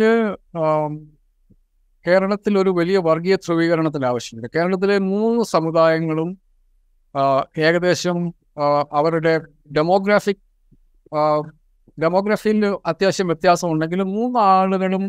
കേരളത്തിൽ 2.05 2.53
ഒരു 2.59 2.71
വലിയ 2.79 2.99
വർഗീയ 3.07 3.37
ധ്രുവീകരണത്തിന് 3.37 4.07
ആവശ്യമുണ്ട്. 4.11 4.49
കേരളത്തിലെ 4.57 4.97
മൂന്ന് 5.13 5.43
സമുദായങ്ങളും 5.55 6.29
ഏകദേശം 7.67 8.19
അവരുടെ 8.93 9.33
ഡെമോഗ്രാഫിക് 9.77 10.43
ഡെമോഗ്രഫിയിൽ 12.03 12.61
അത്യാവശ്യം 12.87 13.27
വ്യത്യാസമുണ്ടെങ്കിലും 13.27 14.09
മൂന്ന് 14.17 14.39
ആളുകളും 14.39 15.05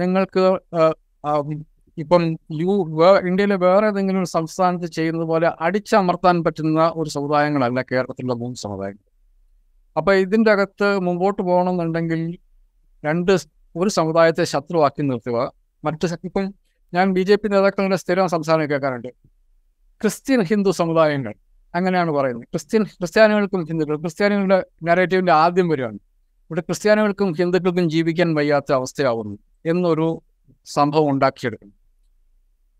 നിങ്ങൾക്ക് 0.00 0.44
ഇപ്പം 1.98 2.22
യു 2.62 2.72
ഇന്ത്യയിലെ 3.28 3.56
വേറെ 3.56 3.86
ഏതെങ്കിലും 3.86 4.20
ഒരു 4.22 4.30
സംസ്ഥാനത്ത് 4.36 4.88
ചെയ്യുന്നത് 4.96 5.26
പോലെ 5.30 5.48
അടിച്ചമർത്താൻ 5.66 6.36
പറ്റുന്ന 6.44 6.92
ഒരു 6.96 7.10
സമുദായങ്ങളല്ല 7.16 7.82
കേരളത്തിലുള്ള 7.92 8.34
മൂന്ന് 8.42 8.58
സമുദായങ്ങൾ. 8.64 9.05
അപ്പൊ 9.96 10.14
ഇതിന്റെ 10.14 10.50
അകത്ത് 10.50 10.98
മുമ്പോട്ട് 11.00 11.42
പോകണമെന്നുണ്ടെങ്കിൽ 11.42 12.38
രണ്ട് 13.04 13.32
ഒരു 13.76 13.88
സമുദായത്തെ 13.88 14.44
ശത്രുവാക്കി 14.44 15.02
നിർത്തുക. 15.02 15.52
മറ്റ് 15.84 16.06
ഇപ്പം 16.24 16.54
ഞാൻ 16.94 17.12
ബി 17.12 17.22
ജെ 17.22 17.36
പി 17.36 17.48
നേതാക്കളുടെ 17.48 17.96
സ്ഥിരം 17.96 18.28
സംസാരം 18.28 18.70
കേൾക്കാറുണ്ട്. 18.70 19.08
ക്രിസ്ത്യൻ 20.02 20.40
ഹിന്ദു 20.42 20.70
സമുദായങ്ങൾ 20.70 21.34
അങ്ങനെയാണ് 21.74 22.10
പറയുന്നത്. 22.10 22.44
ക്രിസ്ത്യൻ 22.44 22.82
ക്രിസ്ത്യാനികൾക്കും 22.84 23.64
ഹിന്ദുക്കൾ 23.64 23.96
ക്രിസ്ത്യാനികളുടെ 23.96 24.66
നാരേറ്റീവിന്റെ 24.82 25.32
ആദ്യം 25.32 25.68
വരികയാണ് 25.68 25.98
ഇവിടെ 26.50 26.60
ക്രിസ്ത്യാനികൾക്കും 26.60 27.32
ഹിന്ദുക്കൾക്കും 27.32 27.90
ജീവിക്കാൻ 27.90 28.34
വയ്യാത്ത 28.34 28.72
അവസ്ഥയാവുന്നു 28.72 29.36
എന്നൊരു 29.66 30.22
സംഭവം 30.64 31.10
ഉണ്ടാക്കിയെടുക്കുന്നു. 31.10 31.74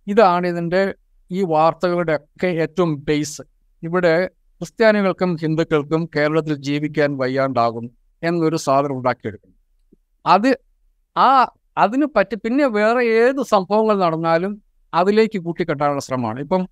ഇതാണ് 0.07 0.47
ഇതിന്റെ 0.47 0.95
ഈ 1.31 1.43
വാർത്തകളുടെ 1.43 2.15
ഒക്കെ 2.17 2.47
ഏറ്റവും 2.47 3.05
ബേസ് 3.05 3.43
ഇവിടെ 3.83 4.31
ക്രിസ്ത്യാനികൾക്കും 4.61 5.31
ഹിന്ദുക്കൾക്കും 5.43 6.03
കേരളത്തിൽ 6.15 6.55
ജീവിക്കാൻ 6.69 7.11
വയ്യാണ്ടാകും 7.23 7.87
എന്നൊരു 8.23 8.59
സാധനം 8.67 8.95
ഉണ്ടാക്കിയെടുക്കുന്നു. 8.99 9.57
അത് 10.25 10.51
ആ 11.17 11.29
അതിന് 11.85 12.07
പറ്റി 12.17 12.37
പിന്നെ 12.45 12.67
വേറെ 12.77 13.03
ഏത് 13.23 13.41
സംഭവങ്ങൾ 13.53 13.97
നടന്നാലും 14.05 14.53
അതിലേക്ക് 14.93 15.39
കൂട്ടിക്കെട്ടാനുള്ള 15.47 16.03
ശ്രമമാണ്. 16.07 16.39
ഇപ്പം 16.45 16.63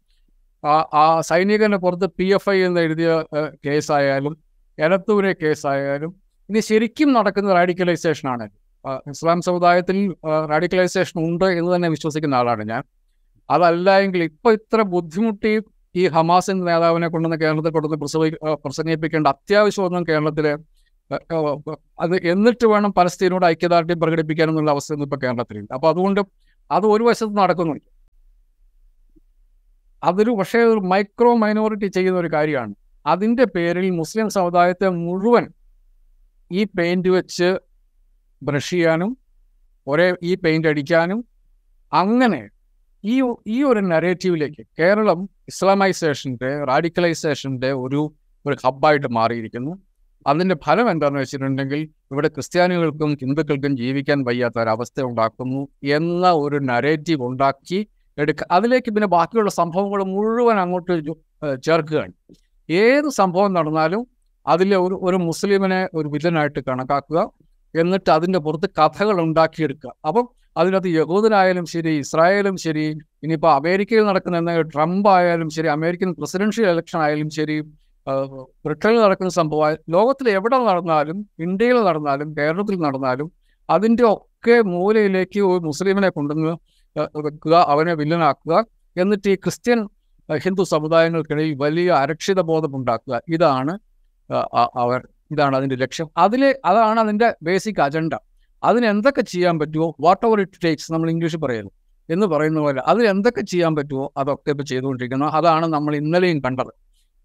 ആ 1.02 1.04
സൈനികനെ 1.30 1.78
പുറത്ത് 1.84 2.06
പി 2.18 2.26
എഫ് 2.36 2.50
ഐ 2.54 2.58
എന്ന് 2.68 2.80
എഴുതിയ 2.86 3.10
കേസായാലും 3.66 4.34
എലത്തൂരെ 4.78 5.32
കേസായാലും 5.42 6.12
ഇനി 6.48 6.60
ശരിക്കും 6.70 7.10
നടക്കുന്ന 7.16 7.50
റാഡിക്കലൈസേഷൻ 7.58 8.26
ആണ്. 8.34 8.46
ഇസ്ലാം 9.12 9.38
സമുദായത്തിൽ 9.48 9.98
റാഡിക്കലൈസേഷൻ 10.52 11.16
ഉണ്ട് 11.26 11.46
എന്ന് 11.58 11.70
തന്നെ 11.74 11.88
വിശ്വസിക്കുന്ന 11.96 12.40
ആളാണ് 12.40 12.64
ഞാൻ. 12.72 12.82
അതല്ല 13.48 13.88
എങ്കിൽ 14.04 14.22
ഇപ്പം 14.30 14.52
ഇത്ര 14.58 14.80
ബുദ്ധിമുട്ടി 14.94 15.52
ഈ 15.94 16.08
ഹമാസിന്റെ 16.08 16.64
നേതാവിനെ 16.64 17.08
കൊണ്ടുവന്ന് 17.08 17.38
കേരളത്തിൽ 17.44 17.70
കൊണ്ടുവന്ന് 17.70 17.96
പ്രസവി 17.96 18.28
പ്രസംഗിപ്പിക്കേണ്ട 18.64 19.26
അത്യാവശ്യമൊന്നും 19.26 20.06
കേരളത്തിലെ 20.08 20.56
അത് 22.00 22.14
എന്നിട്ട് 22.16 22.66
വേണം 22.66 22.92
പലസ്തീനോട് 22.92 23.46
ഐക്യദാർഢ്യം 23.46 24.00
പ്രകടിപ്പിക്കാൻ 24.00 24.48
എന്നുള്ള 24.48 24.70
അവസ്ഥ 24.70 24.94
ഇപ്പൊ 24.94 25.18
കേരളത്തിലുണ്ട് 25.24 25.74
അപ്പോൾ 25.74 25.88
അതുകൊണ്ട് 25.88 26.20
അത് 26.70 26.86
ഒരു 26.86 27.04
വശത്ത് 27.04 27.36
നടക്കുന്നുണ്ട്. 27.38 27.86
അതൊരു 30.02 30.30
പക്ഷേ 30.30 30.58
ഒരു 30.58 30.80
മൈക്രോ 30.92 31.34
മൈനോറിറ്റി 31.34 31.86
ചെയ്യുന്ന 31.86 32.18
ഒരു 32.18 32.28
കാര്യമാണ്. 32.28 32.74
അതിന്റെ 33.06 33.44
പേരിൽ 33.44 33.90
മുസ്ലിം 33.90 34.28
സമുദായത്തെ 34.30 34.88
മുഴുവൻ 34.88 35.48
ഈ 36.52 36.64
പെയിന്റ് 36.78 37.08
വെച്ച് 37.08 37.48
ബ്രഷ് 38.42 38.70
ചെയ്യാനും 38.70 39.16
ഒരേ 39.86 40.14
ഈ 40.22 40.34
പെയിന്റ് 40.34 40.68
അടിക്കാനും 40.68 41.24
അങ്ങനെ 41.92 42.42
ഈ 43.04 43.22
ഈ 43.46 43.62
ഒരു 43.62 43.80
നരേറ്റീവിലേക്ക് 43.80 44.62
കേരളം 44.80 45.20
ഇസ്ലാമൈസേഷന്റെ 45.48 46.50
റാഡിക്കലൈസേഷന്റെ 46.70 47.70
ഒരു 47.84 48.00
ഒരു 48.44 48.56
ഹബ്ബായിട്ട് 48.64 49.08
മാറിയിരിക്കുന്നു. 49.18 49.72
അതിന്റെ 50.26 50.56
ഫലം 50.64 50.86
എന്താണെന്ന് 50.92 51.22
വെച്ചിട്ടുണ്ടെങ്കിൽ 51.22 51.80
ഇവിടെ 52.12 52.28
ക്രിസ്ത്യാനികൾക്കും 52.34 53.10
ഹിന്ദുക്കൾക്കും 53.22 53.72
ജീവിക്കാൻ 53.80 54.18
വയ്യാത്ത 54.28 54.56
ഒരവസ്ഥ 54.64 54.98
ഉണ്ടാക്കുന്നു 55.10 55.62
എന്ന 55.96 56.30
ഒരു 56.44 56.58
നരേറ്റീവ് 56.70 57.22
ഉണ്ടാക്കി 57.28 57.80
എടുക്കുക 58.18 58.46
അതിലേക്ക് 58.56 58.90
പിന്നെ 58.96 59.08
ബാക്കിയുള്ള 59.16 59.50
സംഭവങ്ങൾ 59.60 60.00
മുഴുവൻ 60.14 60.58
അങ്ങോട്ട് 60.64 60.94
ചേർക്കുകയാണ്. 61.66 62.12
ഏത് 62.68 63.08
സംഭവം 63.20 63.50
നടന്നാലും 63.58 64.02
അതിലെ 64.46 64.76
ഒരു 64.86 64.96
ഒരു 65.06 65.18
മുസ്ലിമിനെ 65.28 65.80
ഒരു 65.98 66.08
വില്ലനായിട്ട് 66.14 66.60
കണക്കാക്കുക 66.68 67.20
എന്നിട്ട് 67.74 68.10
അതിന്റെ 68.16 68.40
പുറത്ത് 68.46 68.68
കഥകൾ 68.80 69.16
ഉണ്ടാക്കിയെടുക്കുക. 69.26 69.92
അപ്പം 70.08 70.26
അതിനകത്ത് 70.56 70.88
യഹൂദനായാലും 70.88 71.66
ശരി 71.66 71.92
ഇസ്രായേലും 71.98 72.56
ശരി 72.56 72.84
ഇനിയിപ്പോൾ 73.22 73.52
അമേരിക്കയിൽ 73.54 74.04
നടക്കുന്ന 74.04 74.60
ട്രംപ് 74.74 75.08
ആയാലും 75.08 75.48
ശരി 75.50 75.68
അമേരിക്കൻ 75.68 76.10
പ്രസിഡൻഷ്യൽ 76.14 76.66
ഇലക്ഷൻ 76.70 77.00
ആയാലും 77.00 77.30
ശരി 77.30 77.56
ബ്രിട്ടനിൽ 78.64 79.00
നടക്കുന്ന 79.00 79.30
സംഭവം 79.30 79.76
ലോകത്തിൽ 79.90 80.26
എവിടെ 80.28 80.58
നടന്നാലും 80.58 81.18
ഇന്ത്യയിൽ 81.38 81.78
നടന്നാലും 81.84 82.28
കേരളത്തിൽ 82.38 82.76
നടന്നാലും 82.80 83.28
അതിന്റെ 83.68 84.04
ഒക്കെ 84.04 84.56
മൂലയിലേക്ക് 84.66 85.40
ഒരു 85.40 85.62
മുസ്ലിമിനെ 85.64 86.08
കൊണ്ടുവന്ന് 86.08 86.52
വെക്കുക 87.26 87.54
അവനെ 87.68 87.94
വില്ലനാക്കുക 87.94 88.54
എന്നിട്ട് 88.96 89.28
ഈ 89.28 89.34
ക്രിസ്ത്യൻ 89.34 89.80
ഹിന്ദു 90.28 90.62
സമുദായങ്ങൾക്കിടയിൽ 90.62 91.54
വലിയ 91.54 91.90
അരക്ഷിത 91.92 92.40
ബോധം 92.40 92.76
ഉണ്ടാക്കുക 92.76 93.20
ഇതാണ് 93.28 93.72
അവർ 94.76 95.00
ഇതാണ് 95.30 95.56
അതിന്റെ 95.56 95.76
ലക്ഷ്യം. 95.76 96.08
അതിലെ 96.16 96.50
അതാണ് 96.64 97.00
അതിന്റെ 97.00 97.28
ബേസിക് 97.42 97.80
അജണ്ട 97.80 98.14
അതിന് 98.64 98.86
എന്തൊക്കെ 98.86 99.22
ചെയ്യാൻ 99.32 99.54
പറ്റുമോ 99.60 99.88
വാട്ട് 100.04 100.24
എവർ 100.26 100.38
ഇറ്റ് 100.40 100.58
ടേക്സ് 100.64 100.88
നമ്മൾ 100.92 101.08
ഇംഗ്ലീഷിൽ 101.14 101.40
പറയുന്നു 101.44 101.72
എന്ന് 102.08 102.26
പറയുന്ന 102.32 102.60
പോലെ 102.60 102.80
അതിൽ 102.90 103.04
എന്തൊക്കെ 103.08 103.42
ചെയ്യാൻ 103.52 103.72
പറ്റുമോ 103.76 104.06
അതൊക്കെ 104.20 104.50
ഇപ്പോൾ 104.54 104.66
ചെയ്തുകൊണ്ടിരിക്കുന്നു. 104.72 105.28
അതാണ് 105.38 105.66
നമ്മൾ 105.66 105.92
ഇന്നലെയും 106.00 106.38
കണ്ടത്. 106.46 106.72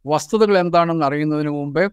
വസ്തുതകൾ 0.05 0.55
എന്താണെന്ന് 0.63 1.05
അറിയുന്നതിന് 1.05 1.51
മുമ്പേ 1.57 1.83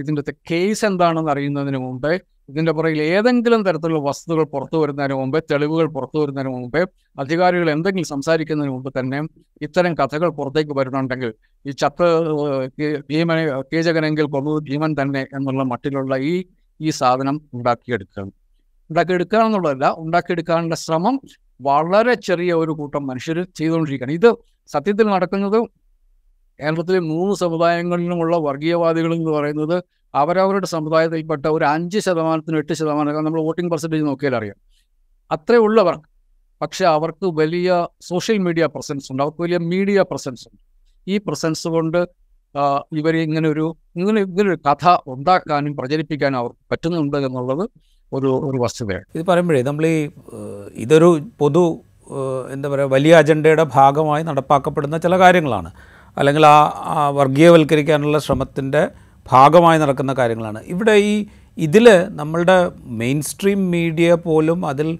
ഇതിന്റെ 0.00 0.32
കേസ് 0.50 0.84
എന്താണെന്ന് 0.88 1.30
അറിയുന്നതിന് 1.34 1.78
മുമ്പേ 1.78 2.12
ഇതിന്റെ 2.50 2.72
പുറകിൽ 2.76 3.00
ഏതെങ്കിലും 3.16 3.60
തരത്തിലുള്ള 3.66 4.00
വസ്തുതകൾ 4.08 4.44
പുറത്തു 4.54 4.76
വരുന്നതിന് 4.82 5.16
മുമ്പേ 5.20 5.40
തെളിവുകൾ 5.50 5.86
പുറത്തു 5.96 6.18
വരുന്നതിന് 6.22 6.52
മുമ്പേ 6.56 6.82
അധികാരികൾ 7.18 7.68
എന്തെങ്കിലും 7.70 8.08
സംസാരിക്കുന്നതിന് 8.08 8.72
മുമ്പ് 8.76 8.90
തന്നെ 8.98 9.18
ഇത്തരം 9.66 9.92
കഥകൾ 10.00 10.30
പുറത്തേക്ക് 10.38 10.74
വരുന്നുണ്ടെങ്കിൽ 10.78 11.32
ഈ 11.64 11.74
ചത്ത് 11.82 12.08
ഭീമനെ 13.10 13.44
കീചകനെങ്കിൽ 13.72 14.28
കൊന്നത് 14.34 14.60
ഭീമൻ 14.68 14.92
തന്നെ 15.02 15.22
എന്നുള്ള 15.38 15.64
മട്ടിലുള്ള 15.72 16.16
ഈ 16.32 16.34
ഈ 16.80 16.90
സാധനം 17.00 17.38
ഉണ്ടാക്കിയെടുക്കുക 17.54 18.26
ഉണ്ടാക്കിയെടുക്കുക 18.90 19.38
എന്നുള്ളതല്ല 19.38 19.94
ഉണ്ടാക്കിയെടുക്കാനുള്ള 19.98 20.74
ശ്രമം 20.74 21.20
വളരെ 21.60 22.14
ചെറിയ 22.14 22.52
ഒരു 22.54 22.70
കൂട്ടം 22.70 23.06
മനുഷ്യർ 23.06 23.46
ചെയ്തുകൊണ്ടിരിക്കുകയാണ്. 23.56 24.12
ഇത് 24.12 24.34
സത്യത്തിൽ 24.68 25.06
നടക്കുന്നത് 25.06 25.58
കേരളത്തിലെ 26.60 26.98
മൂന്ന് 26.98 27.34
സമുദായങ്ങളിലുമുള്ള 27.34 28.36
വർഗീയവാദികൾ 28.36 29.14
എന്ന് 29.14 29.30
പറയുന്നത് 29.30 29.84
അവരവരുടെ 30.14 30.66
സമുദായത്തിൽപ്പെട്ട 30.66 31.46
ഒരു 31.46 31.64
അഞ്ച് 31.64 31.98
ശതമാനത്തിന് 31.98 32.56
എട്ട് 32.56 32.72
ശതമാനം 32.72 33.24
നമ്മൾ 33.24 33.40
വോട്ടിംഗ് 33.40 33.70
പെർസെന്റേജ് 33.70 34.04
നോക്കിയാൽ 34.04 34.36
അറിയാം. 34.36 34.56
അത്രേ 35.32 35.56
ഉള്ളവർ 35.56 36.00
പക്ഷെ 36.62 36.84
അവർക്ക് 36.86 37.26
വലിയ 37.26 37.86
സോഷ്യൽ 38.00 38.38
മീഡിയ 38.38 38.66
പ്രസൻസ് 38.66 39.12
ഉണ്ട്. 39.12 39.22
അവർക്ക് 39.22 39.42
വലിയ 39.42 39.58
മീഡിയ 39.58 40.02
പ്രസൻസ് 40.02 40.48
ഉണ്ട്. 40.48 40.62
ഈ 41.08 41.18
പ്രസൻസ് 41.18 41.68
കൊണ്ട് 41.68 41.98
ഇവർ 42.92 43.16
ഇങ്ങനെ 43.16 43.48
ഒരു 43.48 43.76
ഇങ്ങനെ 43.96 44.20
ഇങ്ങനൊരു 44.20 44.58
കഥ 44.70 44.98
ഉണ്ടാക്കാനും 45.06 45.76
പ്രചരിപ്പിക്കാനും 45.76 46.38
അവർക്ക് 46.38 46.60
പറ്റുന്നുണ്ട് 46.70 47.16
എന്നുള്ളത് 47.16 47.70
ഒരു 48.12 48.30
ഒരു 48.48 48.58
വസ്തുതയാണ്. 48.62 49.04
ഇത് 49.14 49.22
പറയുമ്പോഴേ 49.26 49.62
നമ്മൾ 49.62 49.84
ഈ 49.86 49.98
ഇതൊരു 50.84 51.08
പൊതു 51.38 51.62
എന്താ 52.52 52.68
പറയുക 52.68 52.90
വലിയ 52.90 53.12
അജണ്ടയുടെ 53.14 53.64
ഭാഗമായി 53.74 54.22
നടപ്പാക്കപ്പെടുന്ന 54.22 54.96
ചില 54.98 55.18
കാര്യങ്ങളാണ്. 55.18 55.70
അല്ലെങ്കിൽ 56.18 56.44
ആ 56.46 57.08
വർഗീയവൽക്കരിക്കാനുള്ള 57.18 58.18
ശ്രമത്തിന്റെ 58.18 58.82
ഭാഗമായി 59.30 59.78
നടക്കുന്ന 59.78 60.12
കാര്യങ്ങളാണ്. 60.12 60.60
ഇവിടെ 60.66 60.94
ഈ 61.10 61.14
ഇതിൽ 61.58 61.86
നമ്മളുടെ 62.20 62.56
മെയിൻ 63.00 63.22
സ്ട്രീം 63.22 63.70
മീഡിയ 63.70 64.14
പോലും 64.14 64.66
അതിൽ 64.66 64.98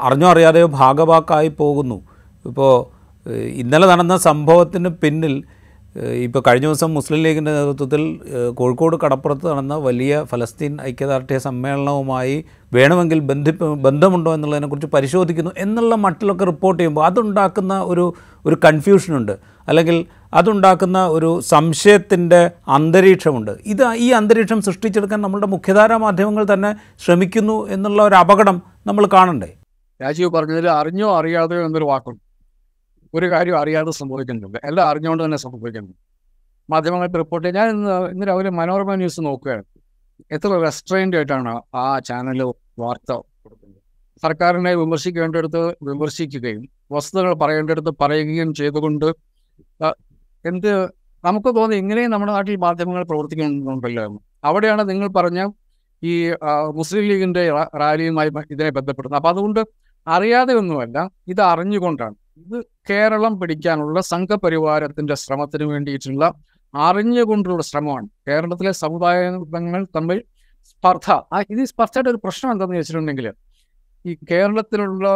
അറിഞ്ഞോ 0.00 0.28
അറിയാതെയോ 0.30 0.66
ഭാഗവാക്കായി 0.66 1.48
പോകുന്നു. 1.48 1.98
ഇപ്പോൾ 2.46 2.72
ഇന്നലെ 3.62 3.86
നടന്ന 3.86 4.16
സംഭവത്തിന് 4.16 4.88
പിന്നിൽ 4.88 5.34
ഇപ്പോൾ 5.96 6.42
കഴിഞ്ഞ 6.46 6.66
ദിവസം 6.66 6.94
മുസ്ലിം 6.94 7.22
ലീഗിന്റെ 7.22 7.52
നേതൃത്വത്തിൽ 7.52 8.20
കോഴിക്കോട് 8.54 8.96
കടപ്പുറത്ത് 9.04 9.46
നടന്ന 9.46 9.74
വലിയ 9.74 10.24
ഫലസ്തീൻ 10.24 10.80
ഐക്യദാർഢ്യ 10.82 11.38
സമ്മേളനവുമായി 11.38 12.44
വേണമെങ്കിൽ 12.72 13.20
ബന്ധിപ്പ് 13.20 13.64
ബന്ധമുണ്ടോ 13.64 14.34
എന്നുള്ളതിനെക്കുറിച്ച് 14.34 14.86
പരിശോധിക്കുന്നു 14.86 15.50
എന്നുള്ള 15.58 15.94
മട്ടിലൊക്കെ 15.94 16.44
റിപ്പോർട്ട് 16.44 16.80
ചെയ്യുമ്പോൾ 16.80 17.06
അതുണ്ടാക്കുന്ന 17.06 17.80
ഒരു 17.82 18.14
ഒരു 18.46 18.56
കൺഫ്യൂഷനുണ്ട് 18.64 19.32
അല്ലെങ്കിൽ 19.68 20.06
അതുണ്ടാക്കുന്ന 20.34 21.06
ഒരു 21.06 21.40
സംശയത്തിന്റെ 21.40 22.50
അന്തരീക്ഷമുണ്ട്. 22.68 23.50
ഇത് 23.66 23.84
ഈ 23.96 24.10
അന്തരീക്ഷം 24.10 24.62
സൃഷ്ടിച്ചെടുക്കാൻ 24.62 25.20
നമ്മളുടെ 25.22 25.46
മുഖ്യധാരാ 25.46 25.96
മാധ്യമങ്ങൾ 25.96 26.46
തന്നെ 26.52 26.76
ശ്രമിക്കുന്നു 27.04 27.68
എന്നുള്ള 27.68 28.02
ഒരു 28.02 28.14
അപകടം 28.14 28.62
നമ്മൾ 28.86 29.08
കാണണ്ടേ? 29.12 29.50
രാജീവ് 30.02 30.30
പറഞ്ഞതിൽ 30.30 30.68
അറിഞ്ഞോ 30.70 31.18
അറിയാതെയോ 31.18 31.66
എന്നൊരു 31.66 31.84
വാക്കുണ്ട്. 31.84 32.20
ഒരു 33.16 33.26
കാര്യം 33.32 33.56
അറിയാതെ 33.62 33.92
സംഭവിക്കുന്നുണ്ട്. 34.00 34.58
എല്ലാം 34.68 34.84
അറിഞ്ഞുകൊണ്ട് 34.90 35.22
തന്നെ 35.24 35.38
സംഭവിക്കുന്നു 35.46 35.92
മാധ്യമങ്ങൾക്ക് 36.68 37.18
റിപ്പോർട്ട് 37.22 37.48
ഞാൻ 37.56 37.66
ഇന്ന് 37.74 37.94
ഇന്ന് 38.12 38.26
രാവിലെ 38.30 38.50
മനോരമ 38.60 38.94
ന്യൂസ് 39.00 39.20
നോക്കുകയാണ്. 39.28 39.64
എത്ര 40.36 40.50
റെസ്ട്രെയിൻഡ് 40.66 41.16
ആയിട്ടാണ് 41.18 41.52
ആ 41.82 41.84
ചാനൽ 42.08 42.40
വാർത്ത 42.82 43.10
കൊടുക്കുന്നത്. 43.44 43.80
സർക്കാരിനെ 44.24 44.72
വിമർശിക്കേണ്ടടുത്ത് 44.82 45.62
വിമർശിക്കുകയും 45.88 46.62
വസ്തുതകൾ 46.94 47.32
പറയേണ്ടടുത്ത് 47.42 47.92
പറയുകയും 48.02 48.50
ചെയ്തുകൊണ്ട് 48.60 49.08
എന്ത് 50.44 50.70
നമുക്ക് 51.24 51.50
തോന്നി 51.58 51.76
ഇങ്ങനെയും 51.82 52.10
നമ്മുടെ 52.14 52.32
നാട്ടിൽ 52.36 52.56
മാധ്യമങ്ങൾ 52.66 53.04
പ്രവർത്തിക്കുന്നുണ്ടല്ലോ 53.10 54.04
അവിടെയാണ് 54.48 54.82
നിങ്ങൾ 54.90 55.08
പറഞ്ഞ 55.18 55.40
ഈ 56.02 56.12
മുസ്ലിം 56.78 57.04
ലീഗിന്റെ 57.10 57.42
റാലിയുമായി 57.82 58.30
ഇതിനെ 58.54 58.70
ബന്ധപ്പെടുന്നത്. 58.78 59.18
അപ്പം 59.20 59.30
അതുകൊണ്ട് 59.34 59.60
അറിയാതെ 60.06 60.52
ഒന്നുമല്ല 60.60 60.98
ഇത് 61.32 61.42
അറിഞ്ഞുകൊണ്ടാണ്. 61.52 62.16
ഇത് 62.42 62.56
കേരളം 62.88 63.32
പിടിക്കാനുള്ള 63.40 63.98
സംഘപരിവാരത്തിന്റെ 64.12 65.14
ശ്രമത്തിന് 65.22 65.66
വേണ്ടിയിട്ടുള്ള 65.72 66.24
അറിഞ്ഞുകൊണ്ടുള്ള 66.74 67.62
ശ്രമമാണ്. 67.70 68.06
കേരളത്തിലെ 68.28 68.72
സമുദായങ്ങൾ 68.84 69.82
തമ്മിൽ 69.96 70.18
സ്പർദ്ധ. 70.70 71.08
ഇത് 71.54 71.62
സ്പർദ്ധയുടെ 71.72 72.10
ഒരു 72.12 72.20
പ്രശ്നം 72.24 72.50
എന്താണെന്ന് 72.54 72.80
വെച്ചിട്ടുണ്ടെങ്കിൽ 72.80 73.26
ഈ 74.04 74.12
കേരളത്തിലുള്ള 74.30 75.06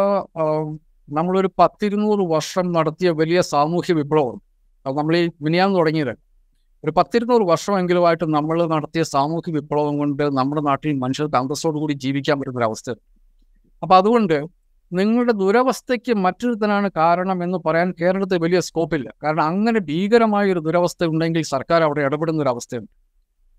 നമ്മളൊരു 1.09 1.49
പത്തിരുന്നൂറ് 1.59 2.23
വർഷം 2.35 2.65
നടത്തിയ 2.77 3.09
വലിയ 3.21 3.39
സാമൂഹ്യ 3.53 3.93
വിപ്ലവം 3.99 4.37
നമ്മൾ 4.85 5.13
ഈ 5.21 5.23
വിനിയാന്ന് 5.45 5.77
തുടങ്ങിയത്. 5.79 6.13
ഒരു 6.83 6.91
പത്തിരുന്നൂറ് 6.97 7.45
വർഷമെങ്കിലുമായിട്ട് 7.51 8.25
നമ്മൾ 8.37 8.57
നടത്തിയ 8.73 9.03
സാമൂഹ്യ 9.15 9.51
വിപ്ലവം 9.57 9.95
കൊണ്ട് 10.01 10.23
നമ്മുടെ 10.39 10.61
നാട്ടിൽ 10.69 10.93
മനുഷ്യർക്ക് 11.03 11.37
അന്തസ്സോടു 11.41 11.77
കൂടി 11.83 11.95
ജീവിക്കാൻ 12.05 12.35
പറ്റുന്ന 12.39 12.67
അവസ്ഥ. 12.69 12.89
അപ്പം 13.83 13.95
അതുകൊണ്ട് 14.01 14.37
നിങ്ങളുടെ 14.91 15.33
ദുരവസ്ഥയ്ക്ക് 15.41 16.13
മറ്റൊരുത്തനാണ് 16.25 16.87
കാരണം 16.99 17.37
എന്ന് 17.45 17.57
പറയാൻ 17.65 17.89
കേരളത്തിൽ 18.01 18.37
വലിയ 18.45 18.59
സ്കോപ്പില്ല 18.67 19.09
കാരണം 19.23 19.45
അങ്ങനെ 19.51 19.79
ഭീകരമായ 19.89 20.45
ഒരു 20.53 20.61
ദുരവസ്ഥ 20.67 21.09
ഉണ്ടെങ്കിൽ 21.13 21.43
സർക്കാർ 21.53 21.83
അവിടെ 21.87 22.01
ഇടപെടുന്ന 22.07 22.43
ഒരു 22.45 22.51
അവസ്ഥയുണ്ട്. 22.53 22.91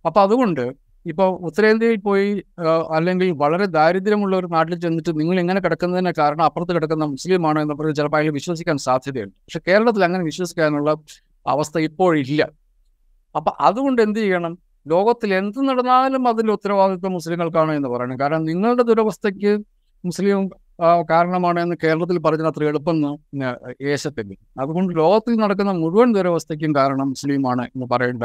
അപ്പം 0.05 0.23
അതുകൊണ്ട് 0.27 0.65
ഇപ്പോൾ 1.07 1.29
ഉത്തരേന്ത്യയിൽ 1.49 1.99
പോയി 2.07 2.31
അല്ലെങ്കിൽ 2.97 3.29
വളരെ 3.43 3.67
ദാരിദ്ര്യമുള്ള 3.77 4.35
ഒരു 4.41 4.49
നാട്ടിൽ 4.55 4.75
ചെന്നിട്ട് 4.85 5.13
നിങ്ങൾ 5.21 5.37
എങ്ങനെ 5.43 5.61
കിടക്കുന്നതിന് 5.65 6.13
കാരണം 6.19 6.45
അപ്പുറത്ത് 6.49 6.73
കിടക്കുന്ന 6.77 7.05
മുസ്ലിമാണോ 7.15 7.61
എന്ന് 7.65 7.77
പറഞ്ഞ് 7.79 7.97
ചിലപ്പോൾ 8.01 8.21
അയാൾ 8.21 8.35
വിശ്വസിക്കാൻ 8.39 8.77
സാധ്യതയുണ്ട്. 8.87 9.35
പക്ഷെ 9.45 9.61
കേരളത്തിൽ 9.69 10.03
അങ്ങനെ 10.09 10.25
വിശ്വസിക്കാനുള്ള 10.31 10.91
അവസ്ഥ 11.47 11.79
ഇപ്പോഴില്ല 11.89 12.43
അപ്പം 13.35 13.55
അതുകൊണ്ട് 13.69 14.01
എന്ത് 14.07 14.19
ചെയ്യണം? 14.25 14.55
ലോകത്തിൽ 14.87 15.31
എന്ത് 15.39 15.59
നടന്നാലും 15.69 16.23
അതിന്റെ 16.29 16.53
ഉത്തരവാദിത്വം 16.59 17.13
മുസ്ലിങ്ങൾക്കാണ് 17.19 17.73
എന്ന് 17.79 17.89
പറയണം. 17.95 18.17
കാരണം 18.23 18.45
നിങ്ങളുടെ 18.51 18.85
ദുരവസ്ഥയ്ക്ക് 18.91 19.53
മുസ്ലിം 20.05 20.43
കാരണമാണ് 21.11 21.61
എന്ന് 21.61 21.77
കേരളത്തിൽ 21.85 22.19
പറഞ്ഞാൽ 22.19 22.47
അത്ര 22.47 22.65
എളുപ്പം 22.65 23.19
യേശത്തില്ല 23.83 24.35
അതുകൊണ്ട് 24.61 24.99
ലോകത്തിൽ 24.99 25.35
നടക്കുന്ന 25.35 25.73
മുഴുവൻ 25.73 26.13
ദുരവസ്ഥയ്ക്കും 26.13 26.75
കാരണം 26.75 27.09
മുസ്ലിമാണ് 27.09 27.63
എന്ന് 27.63 27.87
പറയേണ്ട 27.93 28.25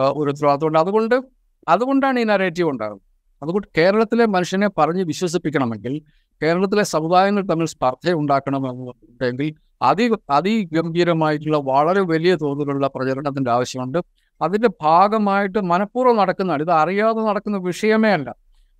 ഒരു 0.00 0.30
ഉത്തരവാദിത്തമുണ്ട് 0.30 0.78
അതുകൊണ്ട് 0.78 1.22
അതുകൊണ്ടാണ് 1.68 2.20
ഈ 2.20 2.24
നരേറ്റീവ് 2.24 2.70
ഉണ്ടാകുന്നത് 2.70 3.04
അതുകൊണ്ട് 3.42 3.68
കേരളത്തിലെ 3.78 4.26
മനുഷ്യനെ 4.26 4.68
പറഞ്ഞ് 4.78 5.02
വിശ്വസിപ്പിക്കണമെങ്കിൽ 5.02 6.00
കേരളത്തിലെ 6.42 6.82
സമുദായങ്ങൾ 6.82 7.42
തമ്മിൽ 7.42 7.66
സ്പർദ്ധ 7.66 8.12
ഉണ്ടാക്കണമെന്നുണ്ടെങ്കിൽ 8.12 9.54
അതി 9.82 10.10
അതിഗംഭീരമായിട്ടുള്ള 10.30 11.56
വളരെ 11.56 12.00
വലിയ 12.00 12.34
തോതിലുള്ള 12.34 12.86
പ്രചരണത്തിന്റെ 12.86 13.50
ആവശ്യമുണ്ട്. 13.50 13.98
അതിന്റെ 14.42 14.68
ഭാഗമായിട്ട് 14.82 15.58
മനഃപൂർവം 15.58 16.16
നടക്കുന്നതാണ്. 16.16 16.62
ഇത് 16.62 16.70
അറിയാതെ 16.70 17.20
നടക്കുന്ന 17.20 17.58
വിഷയമേ 17.58 18.12
അല്ല. 18.12 18.34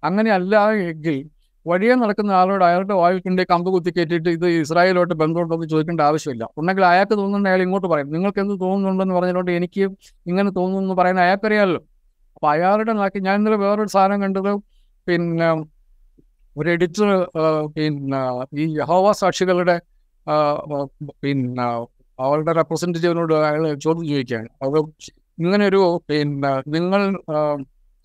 അങ്ങനെയല്ല 0.04 0.70
എങ്കിൽ 0.70 1.30
വഴിയെ 1.70 1.94
നടക്കുന്ന 2.02 2.32
ആളോട് 2.40 2.64
അയാളുടെ 2.68 2.94
വായുക്കിന്റെ 3.02 3.44
കമ്പ് 3.52 3.68
കുത്തി 3.74 3.90
കയറ്റിയിട്ട് 3.96 4.30
ഇത് 4.36 4.46
ഇസ്രായേലോട്ട് 4.62 5.14
ബന്ധമുണ്ടോ 5.22 5.54
എന്ന് 5.56 5.68
ചോദിക്കേണ്ട 5.72 6.02
ആവശ്യമില്ല. 6.10 6.44
ഉണ്ടെങ്കിൽ 6.60 6.84
അയാൾക്ക് 6.92 7.14
തോന്നുന്നുണ്ട് 7.20 7.48
അയാൾ 7.50 7.62
ഇങ്ങോട്ട് 7.66 7.88
പറയും. 7.92 8.08
നിങ്ങൾക്ക് 8.16 8.40
എന്ത് 8.44 8.54
തോന്നുന്നുണ്ടെന്ന് 8.64 9.16
പറഞ്ഞതുകൊണ്ട് 9.18 9.52
എനിക്ക് 9.58 9.84
ഇങ്ങനെ 10.30 10.50
തോന്നുന്നു 10.58 10.84
എന്ന് 10.84 10.96
പറയുന്ന 11.00 11.22
അയാൾക്കറിയാമല്ലോ. 11.26 11.80
അപ്പൊ 12.36 12.48
അയാളുടെ 12.54 12.92
നാക്കി 13.00 13.18
ഞാൻ 13.28 13.36
ഇന്നലെ 13.40 13.58
വേറൊരു 13.64 13.90
സാധനം 13.96 14.18
കണ്ടത്. 14.24 14.52
പിന്നെ 15.06 15.48
ഒരു 16.56 16.68
എഡിറ്റർ 16.74 17.08
പിന്നെ 17.76 18.20
ഈ 18.62 18.64
യഹോവ 18.80 19.06
സാക്ഷികളുടെ 19.22 19.76
പിന്നെ 21.24 21.66
അവളുടെ 22.18 22.52
റെപ്രസെന്റേറ്റീവിനോട് 22.58 23.34
അയാൾ 23.48 23.64
ചോദ്യം 23.84 24.06
ചോദിക്കുകയാണ്. 24.12 24.48
അത് 24.64 24.78
ഇങ്ങനൊരു 25.38 25.80
പിന്നെ 26.10 26.50
നിങ്ങൾ 26.76 27.02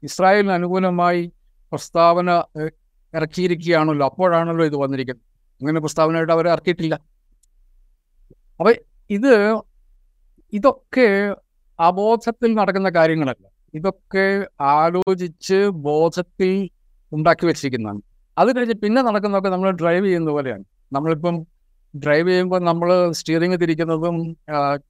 ഇസ്രായേലിന് 0.04 0.54
അനുകൂലമായി 0.58 1.22
പ്രസ്താവന 1.72 2.30
ഇറക്കിയിരിക്കുകയാണല്ലോ. 3.14 4.06
അപ്പോഴാണല്ലോ 4.06 4.66
ഇത് 4.66 4.76
വന്നിരിക്കുന്നത്. 4.76 5.26
അങ്ങനെ 5.62 5.80
പ്രസ്താവനയായിട്ട് 5.80 6.34
അവർ 6.34 6.46
ഇറക്കിയിട്ടില്ല. 6.48 6.96
അപ്പൊ 8.60 8.72
ഇത് 9.10 9.34
ഇതൊക്കെ 10.54 11.08
അബോധത്തിൽ 11.80 12.54
നടക്കുന്ന 12.56 12.90
കാര്യങ്ങളല്ല. 12.90 13.46
ഇതൊക്കെ 13.74 14.26
ആലോചിച്ച് 14.62 15.60
ബോധത്തിൽ 15.88 16.52
ഉണ്ടാക്കി 17.12 17.46
വെച്ചിരിക്കുന്നതാണ്. 17.46 18.02
അത് 18.38 18.50
കഴിഞ്ഞ് 18.58 18.76
പിന്നെ 18.84 19.02
നടക്കുന്നതൊക്കെ 19.02 19.50
നമ്മൾ 19.50 19.72
ഡ്രൈവ് 19.72 20.06
ചെയ്യുന്ന 20.06 20.30
പോലെയാണ്. 20.32 20.64
നമ്മളിപ്പം 20.94 21.36
ഡ്രൈവ് 21.94 22.28
ചെയ്യുമ്പോൾ 22.28 22.62
നമ്മൾ 22.70 22.90
സ്റ്റിയറിംഗ് 23.12 23.58
തിരിക്കുന്നതും 23.62 24.16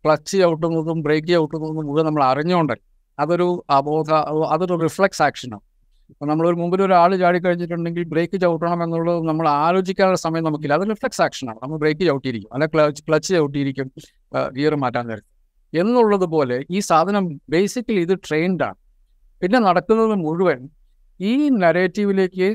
ക്ലച്ച് 0.03 0.37
ചവിട്ടുന്നതും 0.37 1.01
ബ്രേക്ക് 1.03 1.27
ചവിട്ടുന്നതും 1.27 1.75
മുഴുവൻ 1.75 2.05
നമ്മൾ 2.05 2.23
അറിഞ്ഞുകൊണ്ടല്ല. 2.23 2.83
അതൊരു 3.19 3.47
അബോധ 3.69 4.11
അതൊരു 4.53 4.75
റിഫ്ലക്സ് 4.83 5.21
ആക്ഷനാണ്. 5.21 5.63
അപ്പോൾ 6.11 6.27
നമ്മളൊരു 6.29 6.57
മുമ്പിൽ 6.61 6.81
ഒരാൾ 6.85 7.11
ചാടി 7.21 7.39
കഴിഞ്ഞിട്ടുണ്ടെങ്കിൽ 7.45 8.03
ബ്രേക്ക് 8.13 8.37
ചവിട്ടണം 8.43 8.79
എന്നുള്ളത് 8.85 9.19
നമ്മൾ 9.29 9.45
ആലോചിക്കാനുള്ള 9.65 10.19
സമയം 10.25 10.43
നമുക്കില്ല. 10.47 10.75
അത് 10.79 10.85
റിഫ്ലക്സ് 10.91 11.21
ആക്ഷനാണ് 11.25 11.59
നമ്മൾ 11.63 11.77
ബ്രേക്ക് 11.83 12.03
ചവിട്ടിയിരിക്കും. 12.09 12.49
അല്ലെ 12.55 12.67
ക്ലച്ച് 12.73 13.03
ക്ലച്ച് 13.07 13.29
ചവിട്ടിയിരിക്കും. 13.37 13.87
ഗിയർ 14.57 14.75
മാറ്റാൻ 14.83 15.05
നേരത്തെ 15.11 15.29
എന്നുള്ളത് 15.73 16.25
പോലെ 16.35 16.57
ഈ 16.75 16.79
സാധനം 16.89 17.25
ബേസിക്കലി 17.53 18.01
ഇത് 18.07 18.15
ട്രെയിൻഡാണ് 18.27 18.77
പിന്നെ 19.41 19.59
നടക്കുന്നത് 19.67 20.15
മുഴുവൻ 20.25 20.59
ഈ 21.19 21.31
നരേറ്റീവിലേക്ക് 21.63 22.49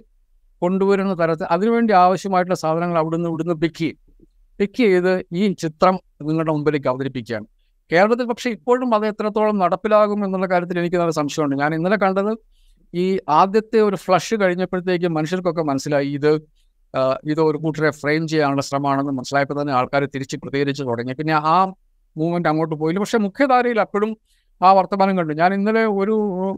കൊണ്ടുവരുന്ന 0.62 1.12
തരത്തിൽ 1.22 1.46
അതിനുവേണ്ടി 1.54 1.92
ആവശ്യമായിട്ടുള്ള 2.04 2.58
സാധനങ്ങൾ 2.64 2.98
അവിടുന്ന് 3.02 3.28
ഇവിടുന്ന് 3.30 3.54
പിക്ക് 3.62 3.80
ചെയ്യും. 3.80 3.98
പിക്ക് 4.58 4.80
ചെയ്ത് 4.84 5.12
ഈ 5.40 5.42
ചിത്രം 5.62 5.94
നിങ്ങളുടെ 6.28 6.52
മുമ്പിലേക്ക് 6.56 6.88
അവതരിപ്പിക്കുകയാണ്. 6.92 7.46
കേരളത്തിൽ 7.90 8.26
പക്ഷേ 8.30 8.48
ഇപ്പോഴും 8.56 8.88
അത് 8.96 9.04
എത്രത്തോളം 9.10 9.56
നടപ്പിലാകും 9.64 10.20
എന്നുള്ള 10.26 10.46
കാര്യത്തിൽ 10.52 10.78
എനിക്ക് 10.82 10.98
നല്ല 11.02 11.14
സംശയമുണ്ട്. 11.20 11.56
ഞാൻ 11.62 11.70
ഇന്നലെ 11.78 11.98
കണ്ടത് 12.04 12.32
ഈ 12.94 13.18
ആദ്യത്തെ 13.28 13.80
ഒരു 13.80 13.96
ഫ്ലഷ് 13.96 14.34
കഴിഞ്ഞപ്പോഴത്തേക്ക് 14.34 15.08
മനുഷ്യർക്കൊക്കെ 15.08 15.62
മനസ്സിലായി 15.62 16.08
ഇത് 16.08 16.32
ഇത് 17.24 17.40
ഒരു 17.40 17.58
കൂട്ടരെ 17.58 17.90
ഫ്രെയിം 17.90 18.28
ചെയ്യാനുള്ള 18.28 18.62
ശ്രമമാണെന്ന് 18.62 19.12
മനസ്സിലായപ്പോൾ 19.12 19.60
തന്നെ 19.60 19.72
ആൾക്കാർ 19.72 20.04
തിരിച്ച് 20.04 20.36
പ്രതികരിച്ച് 20.36 20.82
തുടങ്ങി. 20.82 21.14
പിന്നെ 21.14 21.34
ആ 21.34 21.56
മൂവ്മെന്റ് 22.16 22.48
അങ്ങോട്ട് 22.48 22.74
പോയില്ല. 22.74 23.00
പക്ഷെ 23.00 23.18
മുഖ്യധാരയിൽ 23.18 23.80
അപ്പോഴും 23.80 24.16
ആ 24.62 24.72
വർത്തമാനം 24.72 25.18
കണ്ടു. 25.18 25.32
ഞാൻ 25.32 25.54
ഇന്നലെ 25.54 25.86
ഒരു 25.86 26.14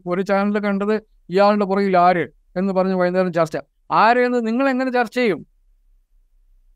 ഒരു 0.06 0.22
ചാനലിൽ 0.22 0.58
കണ്ടത് 0.58 0.94
ഇയാളുടെ 1.30 1.64
പുറകിൽ 1.64 1.96
ആര് 1.98 2.24
എന്ന് 2.56 2.72
പറഞ്ഞ് 2.72 2.94
വൈകുന്നേരം 2.94 3.32
ചർച്ച. 3.32 3.56
ആരെന്ന് 3.92 4.46
നിങ്ങൾ 4.46 4.68
എങ്ങനെ 4.68 4.90
ചർച്ച 4.90 5.14
ചെയ്യും? 5.14 5.46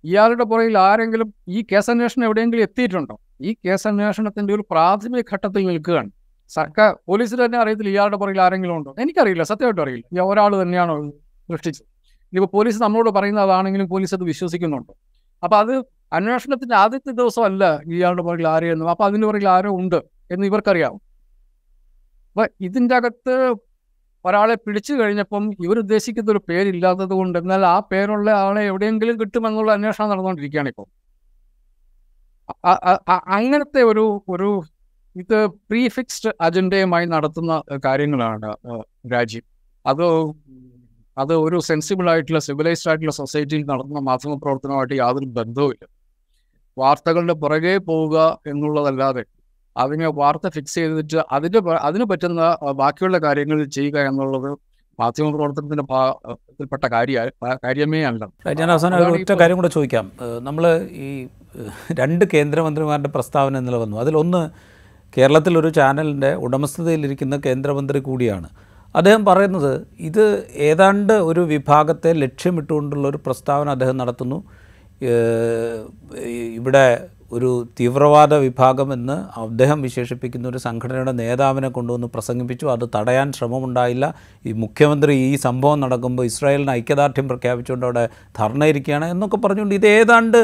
ഇയാളുടെ 0.05 0.45
പുറകിൽ 0.45 0.79
ആരെങ്കിലും 0.79 1.35
ഈ 1.49 1.65
കേസന്വേഷണം 1.73 2.25
എവിടെയെങ്കിലും 2.25 2.63
എത്തിയിട്ടുണ്ടോ? 2.63 3.21
ഈ 3.41 3.55
കേസ് 3.67 3.89
അന്വേഷണത്തിന്റെ 3.89 4.55
ഒരു 4.55 4.65
പ്രാഥമിക 4.71 5.23
ഘട്ടത്തിൽ 5.33 5.67
നിൽക്കുകയാണ്. 5.67 6.11
സർക്കാർ 6.49 6.99
പോലീസിൽ 7.09 7.45
തന്നെ 7.45 7.59
അറിയത്തില്ല 7.59 7.91
ഇയാളുടെ 7.91 8.17
പുറകിൽ 8.17 8.41
ആരെങ്കിലും 8.41 8.77
ഉണ്ടോ? 8.77 8.95
എനിക്കറിയില്ല 8.99 9.43
സത്യമായിട്ടും 9.43 9.83
അറിയില്ല. 9.83 10.21
ഒരാൾ 10.21 10.63
തന്നെയാണോ 10.63 11.11
സൃഷ്ടിച്ചത്. 11.11 11.87
ഇനിയിപ്പോൾ 12.33 12.57
പോലീസ് 12.57 12.83
നമ്മളോട് 12.83 13.11
പറയുന്നതാണെങ്കിലും 13.11 13.89
പോലീസ് 13.89 14.15
അത് 14.15 14.25
വിശ്വസിക്കുന്നുണ്ടോ. 14.25 14.95
അപ്പോൾ 15.43 15.57
അത് 15.57 15.85
അന്വേഷണത്തിന്റെ 16.13 16.75
ആദ്യത്തെ 16.75 17.11
ദിവസമല്ല 17.11 17.81
ഇയാളുടെ 17.87 18.23
പുറകിൽ 18.23 18.49
ആരെയെന്നും 18.49 18.91
അപ്പോൾ 18.91 19.05
അതിന്റെ 19.05 19.27
പുറകിൽ 19.27 19.49
ആരോ 19.49 19.71
ഉണ്ട് 19.71 19.97
എന്ന് 20.31 20.47
ഇവർക്കറിയാം. 20.47 20.95
അപ്പം 22.31 22.49
ഇതിന്റെ 22.61 22.97
അകത്ത് 22.97 23.55
ഒരാളെ 24.25 24.55
പിടിച്ചു 24.55 24.93
കഴിഞ്ഞപ്പം 24.93 25.51
ഇവരുദ്ദേശിക്കുന്ന 25.65 26.31
ഒരു 26.31 26.41
പേരില്ലാത്തത് 26.49 27.11
കൊണ്ട് 27.11 27.39
എന്നാൽ 27.39 27.67
ആ 27.67 27.79
പേരുള്ള 27.93 28.31
ആളെ 28.31 28.63
എവിടെയെങ്കിലും 28.63 29.21
കിട്ടുമെന്നുള്ള 29.21 29.73
അന്വേഷണം 29.73 30.11
നടന്നുകൊണ്ടിരിക്കുകയാണ് 30.11 30.69
ഇപ്പോൾ. 30.69 30.87
അങ്ങനത്തെ 33.11 33.83
ഒരു 33.83 34.25
ഒരു 34.29 34.63
ഇത് 35.17 35.37
പ്രീഫിക്സ്ഡ് 35.71 36.31
അജണ്ടയുമായി 36.41 37.07
നടത്തുന്ന 37.07 37.53
കാര്യങ്ങളാണ് 37.87 38.51
രാജ്യം 39.15 39.45
അത് 39.85 40.07
അത് 41.17 41.33
ഒരു 41.37 41.59
സെൻസിബിൾ 41.61 42.07
ആയിട്ടുള്ള 42.11 42.41
സിവിലൈസ്ഡ് 42.47 42.89
ആയിട്ടുള്ള 42.91 43.13
സൊസൈറ്റിയിൽ 43.13 43.65
നടത്തുന്ന 43.71 44.01
മാധ്യമ 44.09 44.35
പ്രവർത്തനമായിട്ട് 44.35 44.95
യാതൊരു 44.95 45.29
ബന്ധവുമില്ല. 45.39 45.85
വാർത്തകളുടെ 46.77 47.35
പുറകെ 47.43 47.75
പോവുക 47.89 48.17
എന്നുള്ളതല്ലാതെ 48.47 49.25
അതിനെ 49.77 50.09
വാർത്ത 50.21 50.47
ഫിക്സ് 50.49 50.75
ചെയ്തിട്ട് 50.75 51.21
അതിന്റെ 51.37 51.61
അതിന് 51.89 52.05
പറ്റുന്ന 52.05 52.43
ബാക്കിയുള്ള 52.81 53.19
കാര്യങ്ങൾ 53.19 53.59
ചെയ്യുക 53.77 53.99
എന്നുള്ളത് 54.11 54.51
മാധ്യമ 54.99 55.29
പ്രവർത്തനത്തിന്റെ 55.37 55.85
ഭാഗത്തിൽപ്പെട്ട 55.93 56.85
കാര്യ 56.93 57.17
കാര്യമേ 57.65 58.01
അല്ല. 58.11 58.25
ഞാൻ 58.61 58.69
അവസാനം 58.75 58.97
ഒരു 58.99 59.13
ഒറ്റ 59.17 59.33
കാര്യം 59.41 59.57
കൂടെ 59.61 59.71
ചോദിക്കാം. 59.77 60.07
നമ്മൾ 60.49 60.65
ഈ 61.07 61.09
രണ്ട് 62.01 62.25
കേന്ദ്രമന്ത്രിമാരുടെ 62.35 63.11
പ്രസ്താവന 63.17 63.59
ഇന്നലെ 63.63 63.81
വന്നു. 63.85 63.97
അതിലൊന്ന് 64.05 64.43
കേരളത്തിലൊരു 65.19 65.69
ചാനലിന്റെ 65.69 66.35
ഉടമസ്ഥതയിലിരിക്കുന്ന 66.35 67.37
കേന്ദ്രമന്ത്രി 67.47 67.99
കൂടിയാണ്. 67.99 68.49
അദ്ദേഹം 68.97 69.25
പറയുന്നത് 69.25 69.87
ഇത് 69.99 70.47
ഏതാണ്ട് 70.55 71.13
ഒരു 71.13 71.41
വിഭാഗത്തെ 71.41 72.13
ലക്ഷ്യമിട്ടുകൊണ്ടുള്ള 72.13 73.09
ഒരു 73.09 73.19
പ്രസ്താവന 73.27 73.69
അദ്ദേഹം 73.69 73.97
നടത്തുന്നു. 73.97 74.45
ഇവിടെ 76.59 77.09
ഒരു 77.33 77.69
തീവ്രവാദ 77.81 78.35
വിഭാഗം 78.35 78.93
എന്ന് 78.93 79.39
അദ്ദേഹം 79.39 79.83
വിശേഷിപ്പിക്കുന്ന 79.83 80.49
ഒരു 80.49 80.59
സംഘടനയുടെ 80.59 81.13
നേതാവിനെ 81.13 81.69
കൊണ്ടുവന്ന് 81.69 82.07
പ്രസംഗിപ്പിച്ചു. 82.07 82.67
അത് 82.67 82.85
തടയാൻ 82.95 83.33
ശ്രമമുണ്ടായില്ല. 83.33 84.15
ഈ 84.47 84.53
മുഖ്യമന്ത്രി 84.53 85.15
ഈ 85.15 85.37
സംഭവം 85.37 85.81
നടക്കുമ്പോൾ 85.81 86.25
ഇസ്രായേലിന് 86.25 86.71
ഐക്യദാർഢ്യം 86.71 87.29
പ്രഖ്യാപിച്ചുകൊണ്ട് 87.29 87.87
അവിടെ 87.87 88.09
ധർണയിരിക്കുകയാണ് 88.37 89.05
എന്നൊക്കെ 89.05 89.37
പറഞ്ഞുകൊണ്ട് 89.37 89.75
ഇത് 89.75 89.87
ഏതാണ്ട് 89.87 90.39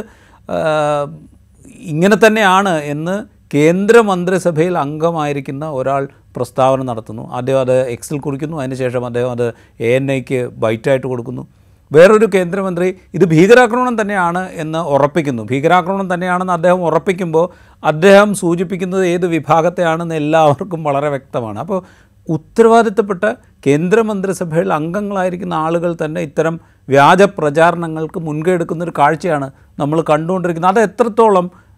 ഇങ്ങനെ 1.93 2.17
തന്നെയാണ് 2.27 2.75
എന്ന് 2.85 3.40
കേന്ദ്രമന്ത്രിസഭയിൽ 3.55 4.79
അംഗമായിരിക്കുന്ന 4.79 5.71
ഒരാൾ 5.71 6.09
പ്രസ്താവന 6.37 6.83
നടത്തുന്നു. 6.83 7.33
ആദ്യം 7.33 7.61
അത് 7.61 7.89
എക്സിൽ 7.89 8.19
കുറിക്കുന്നു. 8.19 8.57
അതിനുശേഷം 8.57 9.07
അദ്ദേഹം 9.07 9.31
അത് 9.31 9.53
എ 9.81 9.87
എൻ 9.87 10.13
ഐക്ക് 10.13 10.49
ബൈറ്റായിട്ട് 10.57 11.07
കൊടുക്കുന്നു. 11.07 11.47
വേറൊരു 11.93 12.27
കേന്ദ്രമന്ത്രി 12.35 12.95
ഇത് 13.15 13.25
ഭീകരാക്രമണം 13.25 14.01
തന്നെയാണ് 14.01 14.49
എന്ന് 14.53 14.79
ഉറപ്പിക്കുന്നു. 14.79 15.43
ഭീകരാക്രമണം 15.43 16.15
തന്നെയാണെന്ന് 16.15 16.53
അദ്ദേഹം 16.53 16.85
ഉറപ്പിക്കുമ്പോൾ 16.85 17.51
അദ്ദേഹം 17.85 18.35
സൂചിപ്പിക്കുന്നത് 18.35 19.07
ഏത് 19.07 19.27
വിഭാഗത്തെയാണെന്ന് 19.27 20.15
എല്ലാവർക്കും 20.15 20.85
വളരെ 20.85 21.09
വ്യക്തമാണ്. 21.09 21.59
അപ്പോൾ 21.59 21.83
ഉത്തരവാദിത്തപ്പെട്ട 22.29 23.25
കേന്ദ്രമന്ത്രിസഭയിൽ 23.67 24.73
അംഗങ്ങളായിരിക്കുന്ന 24.73 25.55
ആളുകൾ 25.55 25.97
തന്നെ 26.05 26.21
ഇത്തരം 26.21 26.61
വ്യാജ 26.89 27.23
പ്രചാരണങ്ങൾക്ക് 27.23 28.21
മുൻകൈ 28.21 28.53
എടുക്കുന്നൊരു 28.53 28.93
കാഴ്ചയാണ് 28.99 29.51
നമ്മൾ 29.79 30.05
കണ്ടുകൊണ്ടിരിക്കുന്നത്. 30.11 30.79
അത് 30.79 30.81
എത്രത്തോളം 30.81 31.70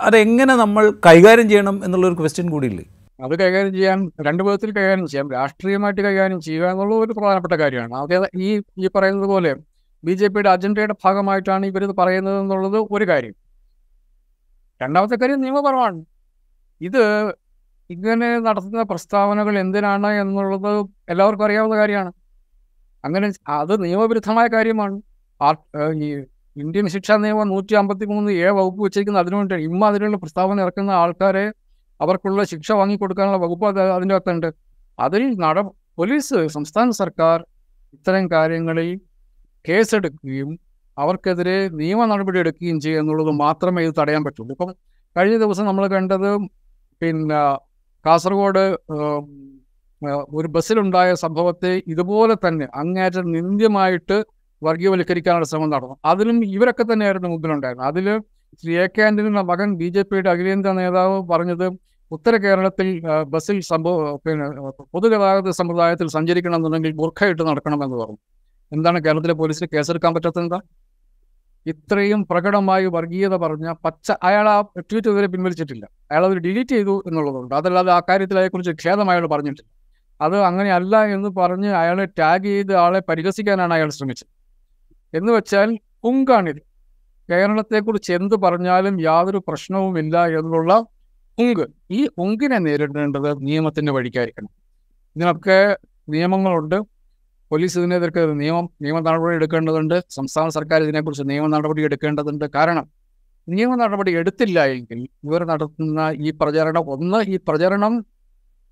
അതെങ്ങനെ 0.00 0.54
നമ്മൾ 0.54 0.90
കൈകാര്യം 1.06 1.48
ചെയ്യണം 1.48 1.84
എന്നുള്ളൊരു 1.84 2.14
ക്വസ്റ്റ്യൻ 2.14 2.50
കൂടിയില്ലേ? 2.50 2.84
അത് 3.24 3.38
കൈകാര്യം 3.38 3.72
ചെയ്യാൻ 3.72 4.12
രണ്ട് 4.26 4.42
വിധത്തിൽ 4.42 4.70
കൈകാര്യം 4.72 5.06
ചെയ്യാം. 5.06 5.30
രാഷ്ട്രീയമായിട്ട് 5.30 6.00
കൈകാര്യം 6.00 6.40
ചെയ്യുക 6.40 6.66
എന്നുള്ളത് 6.66 6.98
ഒരു 6.98 7.12
പ്രധാനപ്പെട്ട 7.12 7.52
കാര്യമാണ്. 7.52 7.94
അതേ 7.94 8.18
ഈ 8.36 8.62
ഈ 8.78 8.88
പറയുന്നത് 8.94 9.28
പോലെ 9.28 9.56
ബി 10.04 10.12
ജെ 10.12 10.28
പിയുടെ 10.28 10.50
അജണ്ടയുടെ 10.50 10.94
ഭാഗമായിട്ടാണ് 11.04 11.66
ഇവരിത് 11.66 11.94
പറയുന്നത് 11.96 12.40
എന്നുള്ളത് 12.40 12.76
ഒരു 12.90 13.04
കാര്യം. 13.08 13.34
രണ്ടാമത്തെ 14.82 15.14
കാര്യം 15.14 15.40
നിയമപരമാണ്. 15.40 16.04
ഇത് 16.80 17.02
ഇങ്ങനെ 17.90 18.38
നടത്തുന്ന 18.38 18.82
പ്രസ്താവനകൾ 18.82 19.58
എന്തിനാണ് 19.58 20.06
എന്നുള്ളത് 20.06 20.86
എല്ലാവർക്കും 21.08 21.44
അറിയാവുന്ന 21.44 21.76
കാര്യമാണ്. 21.76 22.12
അങ്ങനെ 23.04 23.32
അത് 23.48 23.84
നിയമവിരുദ്ധമായ 23.84 24.46
കാര്യമാണ്. 24.46 24.96
ഈ 26.02 26.24
ഇന്ത്യൻ 26.56 26.86
ശിക്ഷാ 26.94 27.14
നിയമം 27.22 27.46
നൂറ്റി 27.52 27.74
അമ്പത്തി 27.80 28.04
മൂന്ന് 28.10 28.30
എ 28.44 28.48
വകുപ്പ് 28.58 28.80
വെച്ചിരിക്കുന്ന 28.86 29.22
അതിനുവേണ്ടി 29.22 29.56
ഇമ്മ 29.68 29.82
അതിനുള്ള 29.90 30.16
പ്രസ്താവന 30.22 30.62
ഇറക്കുന്ന 30.64 30.90
ആൾക്കാരെ 31.02 31.44
അവർക്കുള്ള 32.00 32.42
ശിക്ഷ 32.52 32.68
വാങ്ങിക്കൊടുക്കാനുള്ള 32.80 33.38
വകുപ്പ് 33.44 33.66
അത് 33.70 33.80
അതിന്റെ 33.96 34.14
അകത്തുണ്ട്. 34.18 34.48
അതിൽ 34.98 35.22
നട 35.44 35.58
പോലീസ് 35.98 36.38
സംസ്ഥാന 36.56 36.88
സർക്കാർ 37.00 37.38
ഇത്തരം 37.96 38.24
കാര്യങ്ങളിൽ 38.34 38.88
കേസെടുക്കുകയും 39.64 40.50
അവർക്കെതിരെ 40.96 41.56
നിയമ 41.80 42.00
നടപടി 42.12 42.38
എടുക്കുകയും 42.42 42.78
ചെയ്യുക 42.84 43.02
എന്നുള്ളത് 43.02 43.32
മാത്രമേ 43.44 43.82
ഇത് 43.86 43.94
തടയാൻ 44.00 44.22
പറ്റുള്ളൂ. 44.26 44.52
ഇപ്പം 44.56 44.70
കഴിഞ്ഞ 45.16 45.36
ദിവസം 45.44 45.64
നമ്മൾ 45.70 45.84
കണ്ടത് 45.94 46.30
പിന്നെ 47.02 47.40
കാസർഗോഡ് 48.04 48.64
ഒരു 50.38 50.48
ബസ്സിലുണ്ടായ 50.54 51.10
സംഭവത്തെ 51.24 51.72
ഇതുപോലെ 51.92 52.34
തന്നെ 52.44 52.66
അങ്ങേറ്റം 52.82 53.26
നിന്ദ്യമായിട്ട് 53.36 54.16
വർഗീയവൽക്കരിക്കാനുള്ള 54.68 55.46
ശ്രമം 55.50 55.70
നടന്നു. 55.74 55.96
അതിലും 56.12 56.36
ഇവരൊക്കെ 56.56 56.84
തന്നെയായിരുന്നു 56.92 57.28
മുമ്പിലുണ്ടായിരുന്നത്. 57.34 57.88
അതിൽ 57.92 58.06
ശ്രീ 58.62 58.72
എ 58.82 58.86
കെ 58.96 59.02
ആന്റണിയുടെ 59.08 59.42
മകൻ 59.52 59.68
ബി 59.80 59.88
ജെ 59.94 60.02
പിയുടെ 60.10 60.28
അഖിലേന്ത്യാ 60.34 60.72
നേതാവ് 60.80 61.16
പറഞ്ഞത് 61.32 61.66
ഉത്തര 62.12 62.34
കേരളത്തിൽ 62.44 62.88
ബസ്സിൽ 63.32 63.58
സംഭവ 63.72 63.98
പിന്നെ 64.24 64.46
പൊതുഗതാഗത 64.94 65.52
സമ്പ്രദായത്തിൽ 65.58 66.08
സഞ്ചരിക്കണമെന്നുണ്ടെങ്കിൽ 66.16 66.92
ബുർഖയിട്ട് 67.00 67.42
നടക്കണമെന്ന് 67.50 67.96
പറഞ്ഞു. 68.02 68.20
എന്താണ് 68.72 68.98
കേരളത്തിലെ 69.06 69.34
പോലീസിന് 69.40 69.68
കേസെടുക്കാൻ 69.74 70.12
പറ്റാത്തത് 70.16 70.42
എന്താ? 70.44 70.58
ഇത്രയും 71.72 72.20
പ്രകടമായി 72.30 72.86
വർഗീയത 72.96 73.34
പറഞ്ഞ 73.44 73.66
പച്ച 73.84 74.08
അയാൾ 74.28 74.46
ആ 74.54 74.56
ട്വീറ്റ് 74.88 75.08
ഇതുവരെ 75.10 75.28
പിൻവലിച്ചിട്ടില്ല. 75.34 75.84
അയാൾ 76.10 76.22
അത് 76.28 76.34
ഡിലീറ്റ് 76.46 76.74
ചെയ്തു 76.76 76.94
എന്നുള്ളതുണ്ട്. 77.08 77.54
അതല്ലാതെ 77.60 77.90
ആ 77.98 78.00
കാര്യത്തിൽ 78.08 78.38
അതേക്കുറിച്ച് 78.40 78.74
ഖേദം 78.82 79.10
അയാൾ 79.12 79.24
പറഞ്ഞിട്ടില്ല. 79.34 79.68
അത് 80.20 80.36
അങ്ങനെയല്ല 80.48 80.96
എന്ന് 81.16 81.30
പറഞ്ഞ് 81.40 81.70
അയാളെ 81.82 82.04
ടാഗ് 82.18 82.48
ചെയ്ത് 82.54 82.74
ആളെ 82.84 83.00
പരിഹസിക്കാനാണ് 83.08 83.72
അയാൾ 83.78 83.88
ശ്രമിച്ചത്. 83.98 84.30
എന്ന് 85.14 85.30
വെച്ചാൽ 85.32 85.68
പുങ്കാണിത്. 86.02 86.60
കേരളത്തെക്കുറിച്ച് 87.30 88.12
എന്ത് 88.12 88.34
പറഞ്ഞാലും 88.36 88.94
യാതൊരു 89.02 89.40
പ്രശ്നവുമില്ല 89.48 90.26
എന്നുള്ള 90.38 90.72
പുങ്ക്. 91.38 91.64
ഈ 91.90 92.08
പുങ്കിനെ 92.18 92.58
നേരിടേണ്ടത് 92.58 93.30
നിയമത്തിന്റെ 93.46 93.92
വഴിക്കായിരിക്കണം. 93.92 94.50
ഇതിനൊക്കെ 95.16 95.58
നിയമങ്ങളുണ്ട്. 96.14 96.76
പോലീസ് 97.50 97.78
ഇതിനെതിർക്ക് 97.78 98.22
നിയമം 98.40 98.66
നിയമ 98.82 98.98
നടപടി 99.00 99.34
എടുക്കേണ്ടതുണ്ട്. 99.34 99.96
സംസ്ഥാന 100.10 100.48
സർക്കാർ 100.48 100.82
ഇതിനെക്കുറിച്ച് 100.82 101.24
നിയമ 101.30 101.46
നടപടി 101.46 101.82
എടുക്കേണ്ടതുണ്ട്. 101.82 102.46
കാരണം 102.54 102.86
നിയമ 103.48 103.74
നടപടി 103.74 104.10
എടുത്തില്ല 104.20 104.64
എങ്കിൽ 104.76 105.00
ഇവർ 105.24 105.44
നടത്തുന്ന 105.44 106.00
ഈ 106.26 106.30
പ്രചരണം 106.30 106.84
ഒന്ന് 106.90 107.18
ഈ 107.34 107.36
പ്രചരണം 107.48 107.94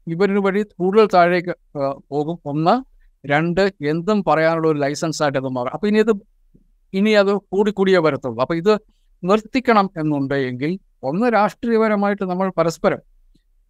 ഇവരിന് 0.06 0.38
വഴി 0.38 0.62
കൂടുതൽ 0.80 1.06
താഴേക്ക് 1.14 1.54
പോകും. 2.10 2.38
ഒന്ന് 2.44 2.74
രണ്ട് 3.24 3.60
എന്തും 3.92 4.24
പറയാനുള്ള 4.24 4.68
ഒരു 4.68 4.78
ലൈസൻസ് 4.78 5.22
ആയിട്ട് 5.22 5.38
അത് 5.38 5.48
മാറും. 5.48 5.72
അപ്പം 5.74 5.88
ഇനി 5.88 5.98
ഇത് 5.98 6.12
ഇനി 6.98 7.12
അത് 7.22 7.32
കൂടിക്കൂടിയേ 7.52 8.00
വരത്തുള്ളൂ. 8.06 8.38
അപ്പൊ 8.44 8.54
ഇത് 8.62 8.72
നിർത്തിക്കണം 9.22 9.86
എന്നുണ്ടെങ്കിൽ 10.00 10.72
ഒന്ന് 11.08 11.26
രാഷ്ട്രീയപരമായിട്ട് 11.36 12.24
നമ്മൾ 12.30 12.48
പരസ്പരം 12.58 13.00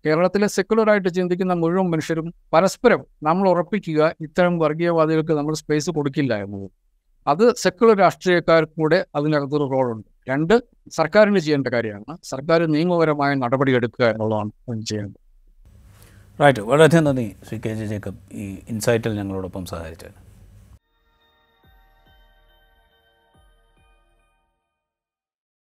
കേരളത്തിലെ 0.04 0.46
സെക്കുലറായിട്ട് 0.56 1.10
ചിന്തിക്കുന്ന 1.16 1.54
മുഴുവൻ 1.62 1.88
മനുഷ്യരും 1.90 2.28
പരസ്പരം 2.54 3.00
നമ്മൾ 3.26 3.44
ഉറപ്പിക്കുക 3.52 4.00
ഇത്തരം 4.26 4.54
വർഗീയവാദികൾക്ക് 4.62 5.34
നമ്മൾ 5.38 5.54
സ്പേസ് 5.60 5.90
കൊടുക്കില്ല 5.96 6.32
എന്നത്. 6.44 6.68
അത് 7.26 7.44
രാഷ്ട്രീയക്കാർക്കും 8.02 8.80
കൂടെ 8.82 8.98
അതിനകത്തൊരു 9.18 9.66
റോളുണ്ട് 9.74 10.08
രണ്ട് 10.30 10.54
സർക്കാരിന് 10.98 11.40
ചെയ്യേണ്ട 11.44 11.68
കാര്യമാണ്. 11.74 12.14
സർക്കാർ 12.32 12.60
നിയമപരമായ 12.74 13.32
നടപടി 13.44 13.72
എടുക്കുക 13.78 14.04
എന്നുള്ളതാണ് 14.12 14.50
ചെയ്യേണ്ടത് 14.90 15.20
റൈറ്റ് 16.38 16.62
വളരെയധികം 16.70 17.04
നന്ദി 17.04 17.26
ശ്രീ 17.46 17.56
കെ 17.64 17.72
ജെ 17.78 17.86
ജേക്കബ് 17.92 18.20
ഈ 18.42 18.44
ഇൻസൈറ്റിൽ 18.72 19.12
ഞങ്ങളോടൊപ്പം 19.20 19.64
സഹകരിച്ചത് 19.72 20.18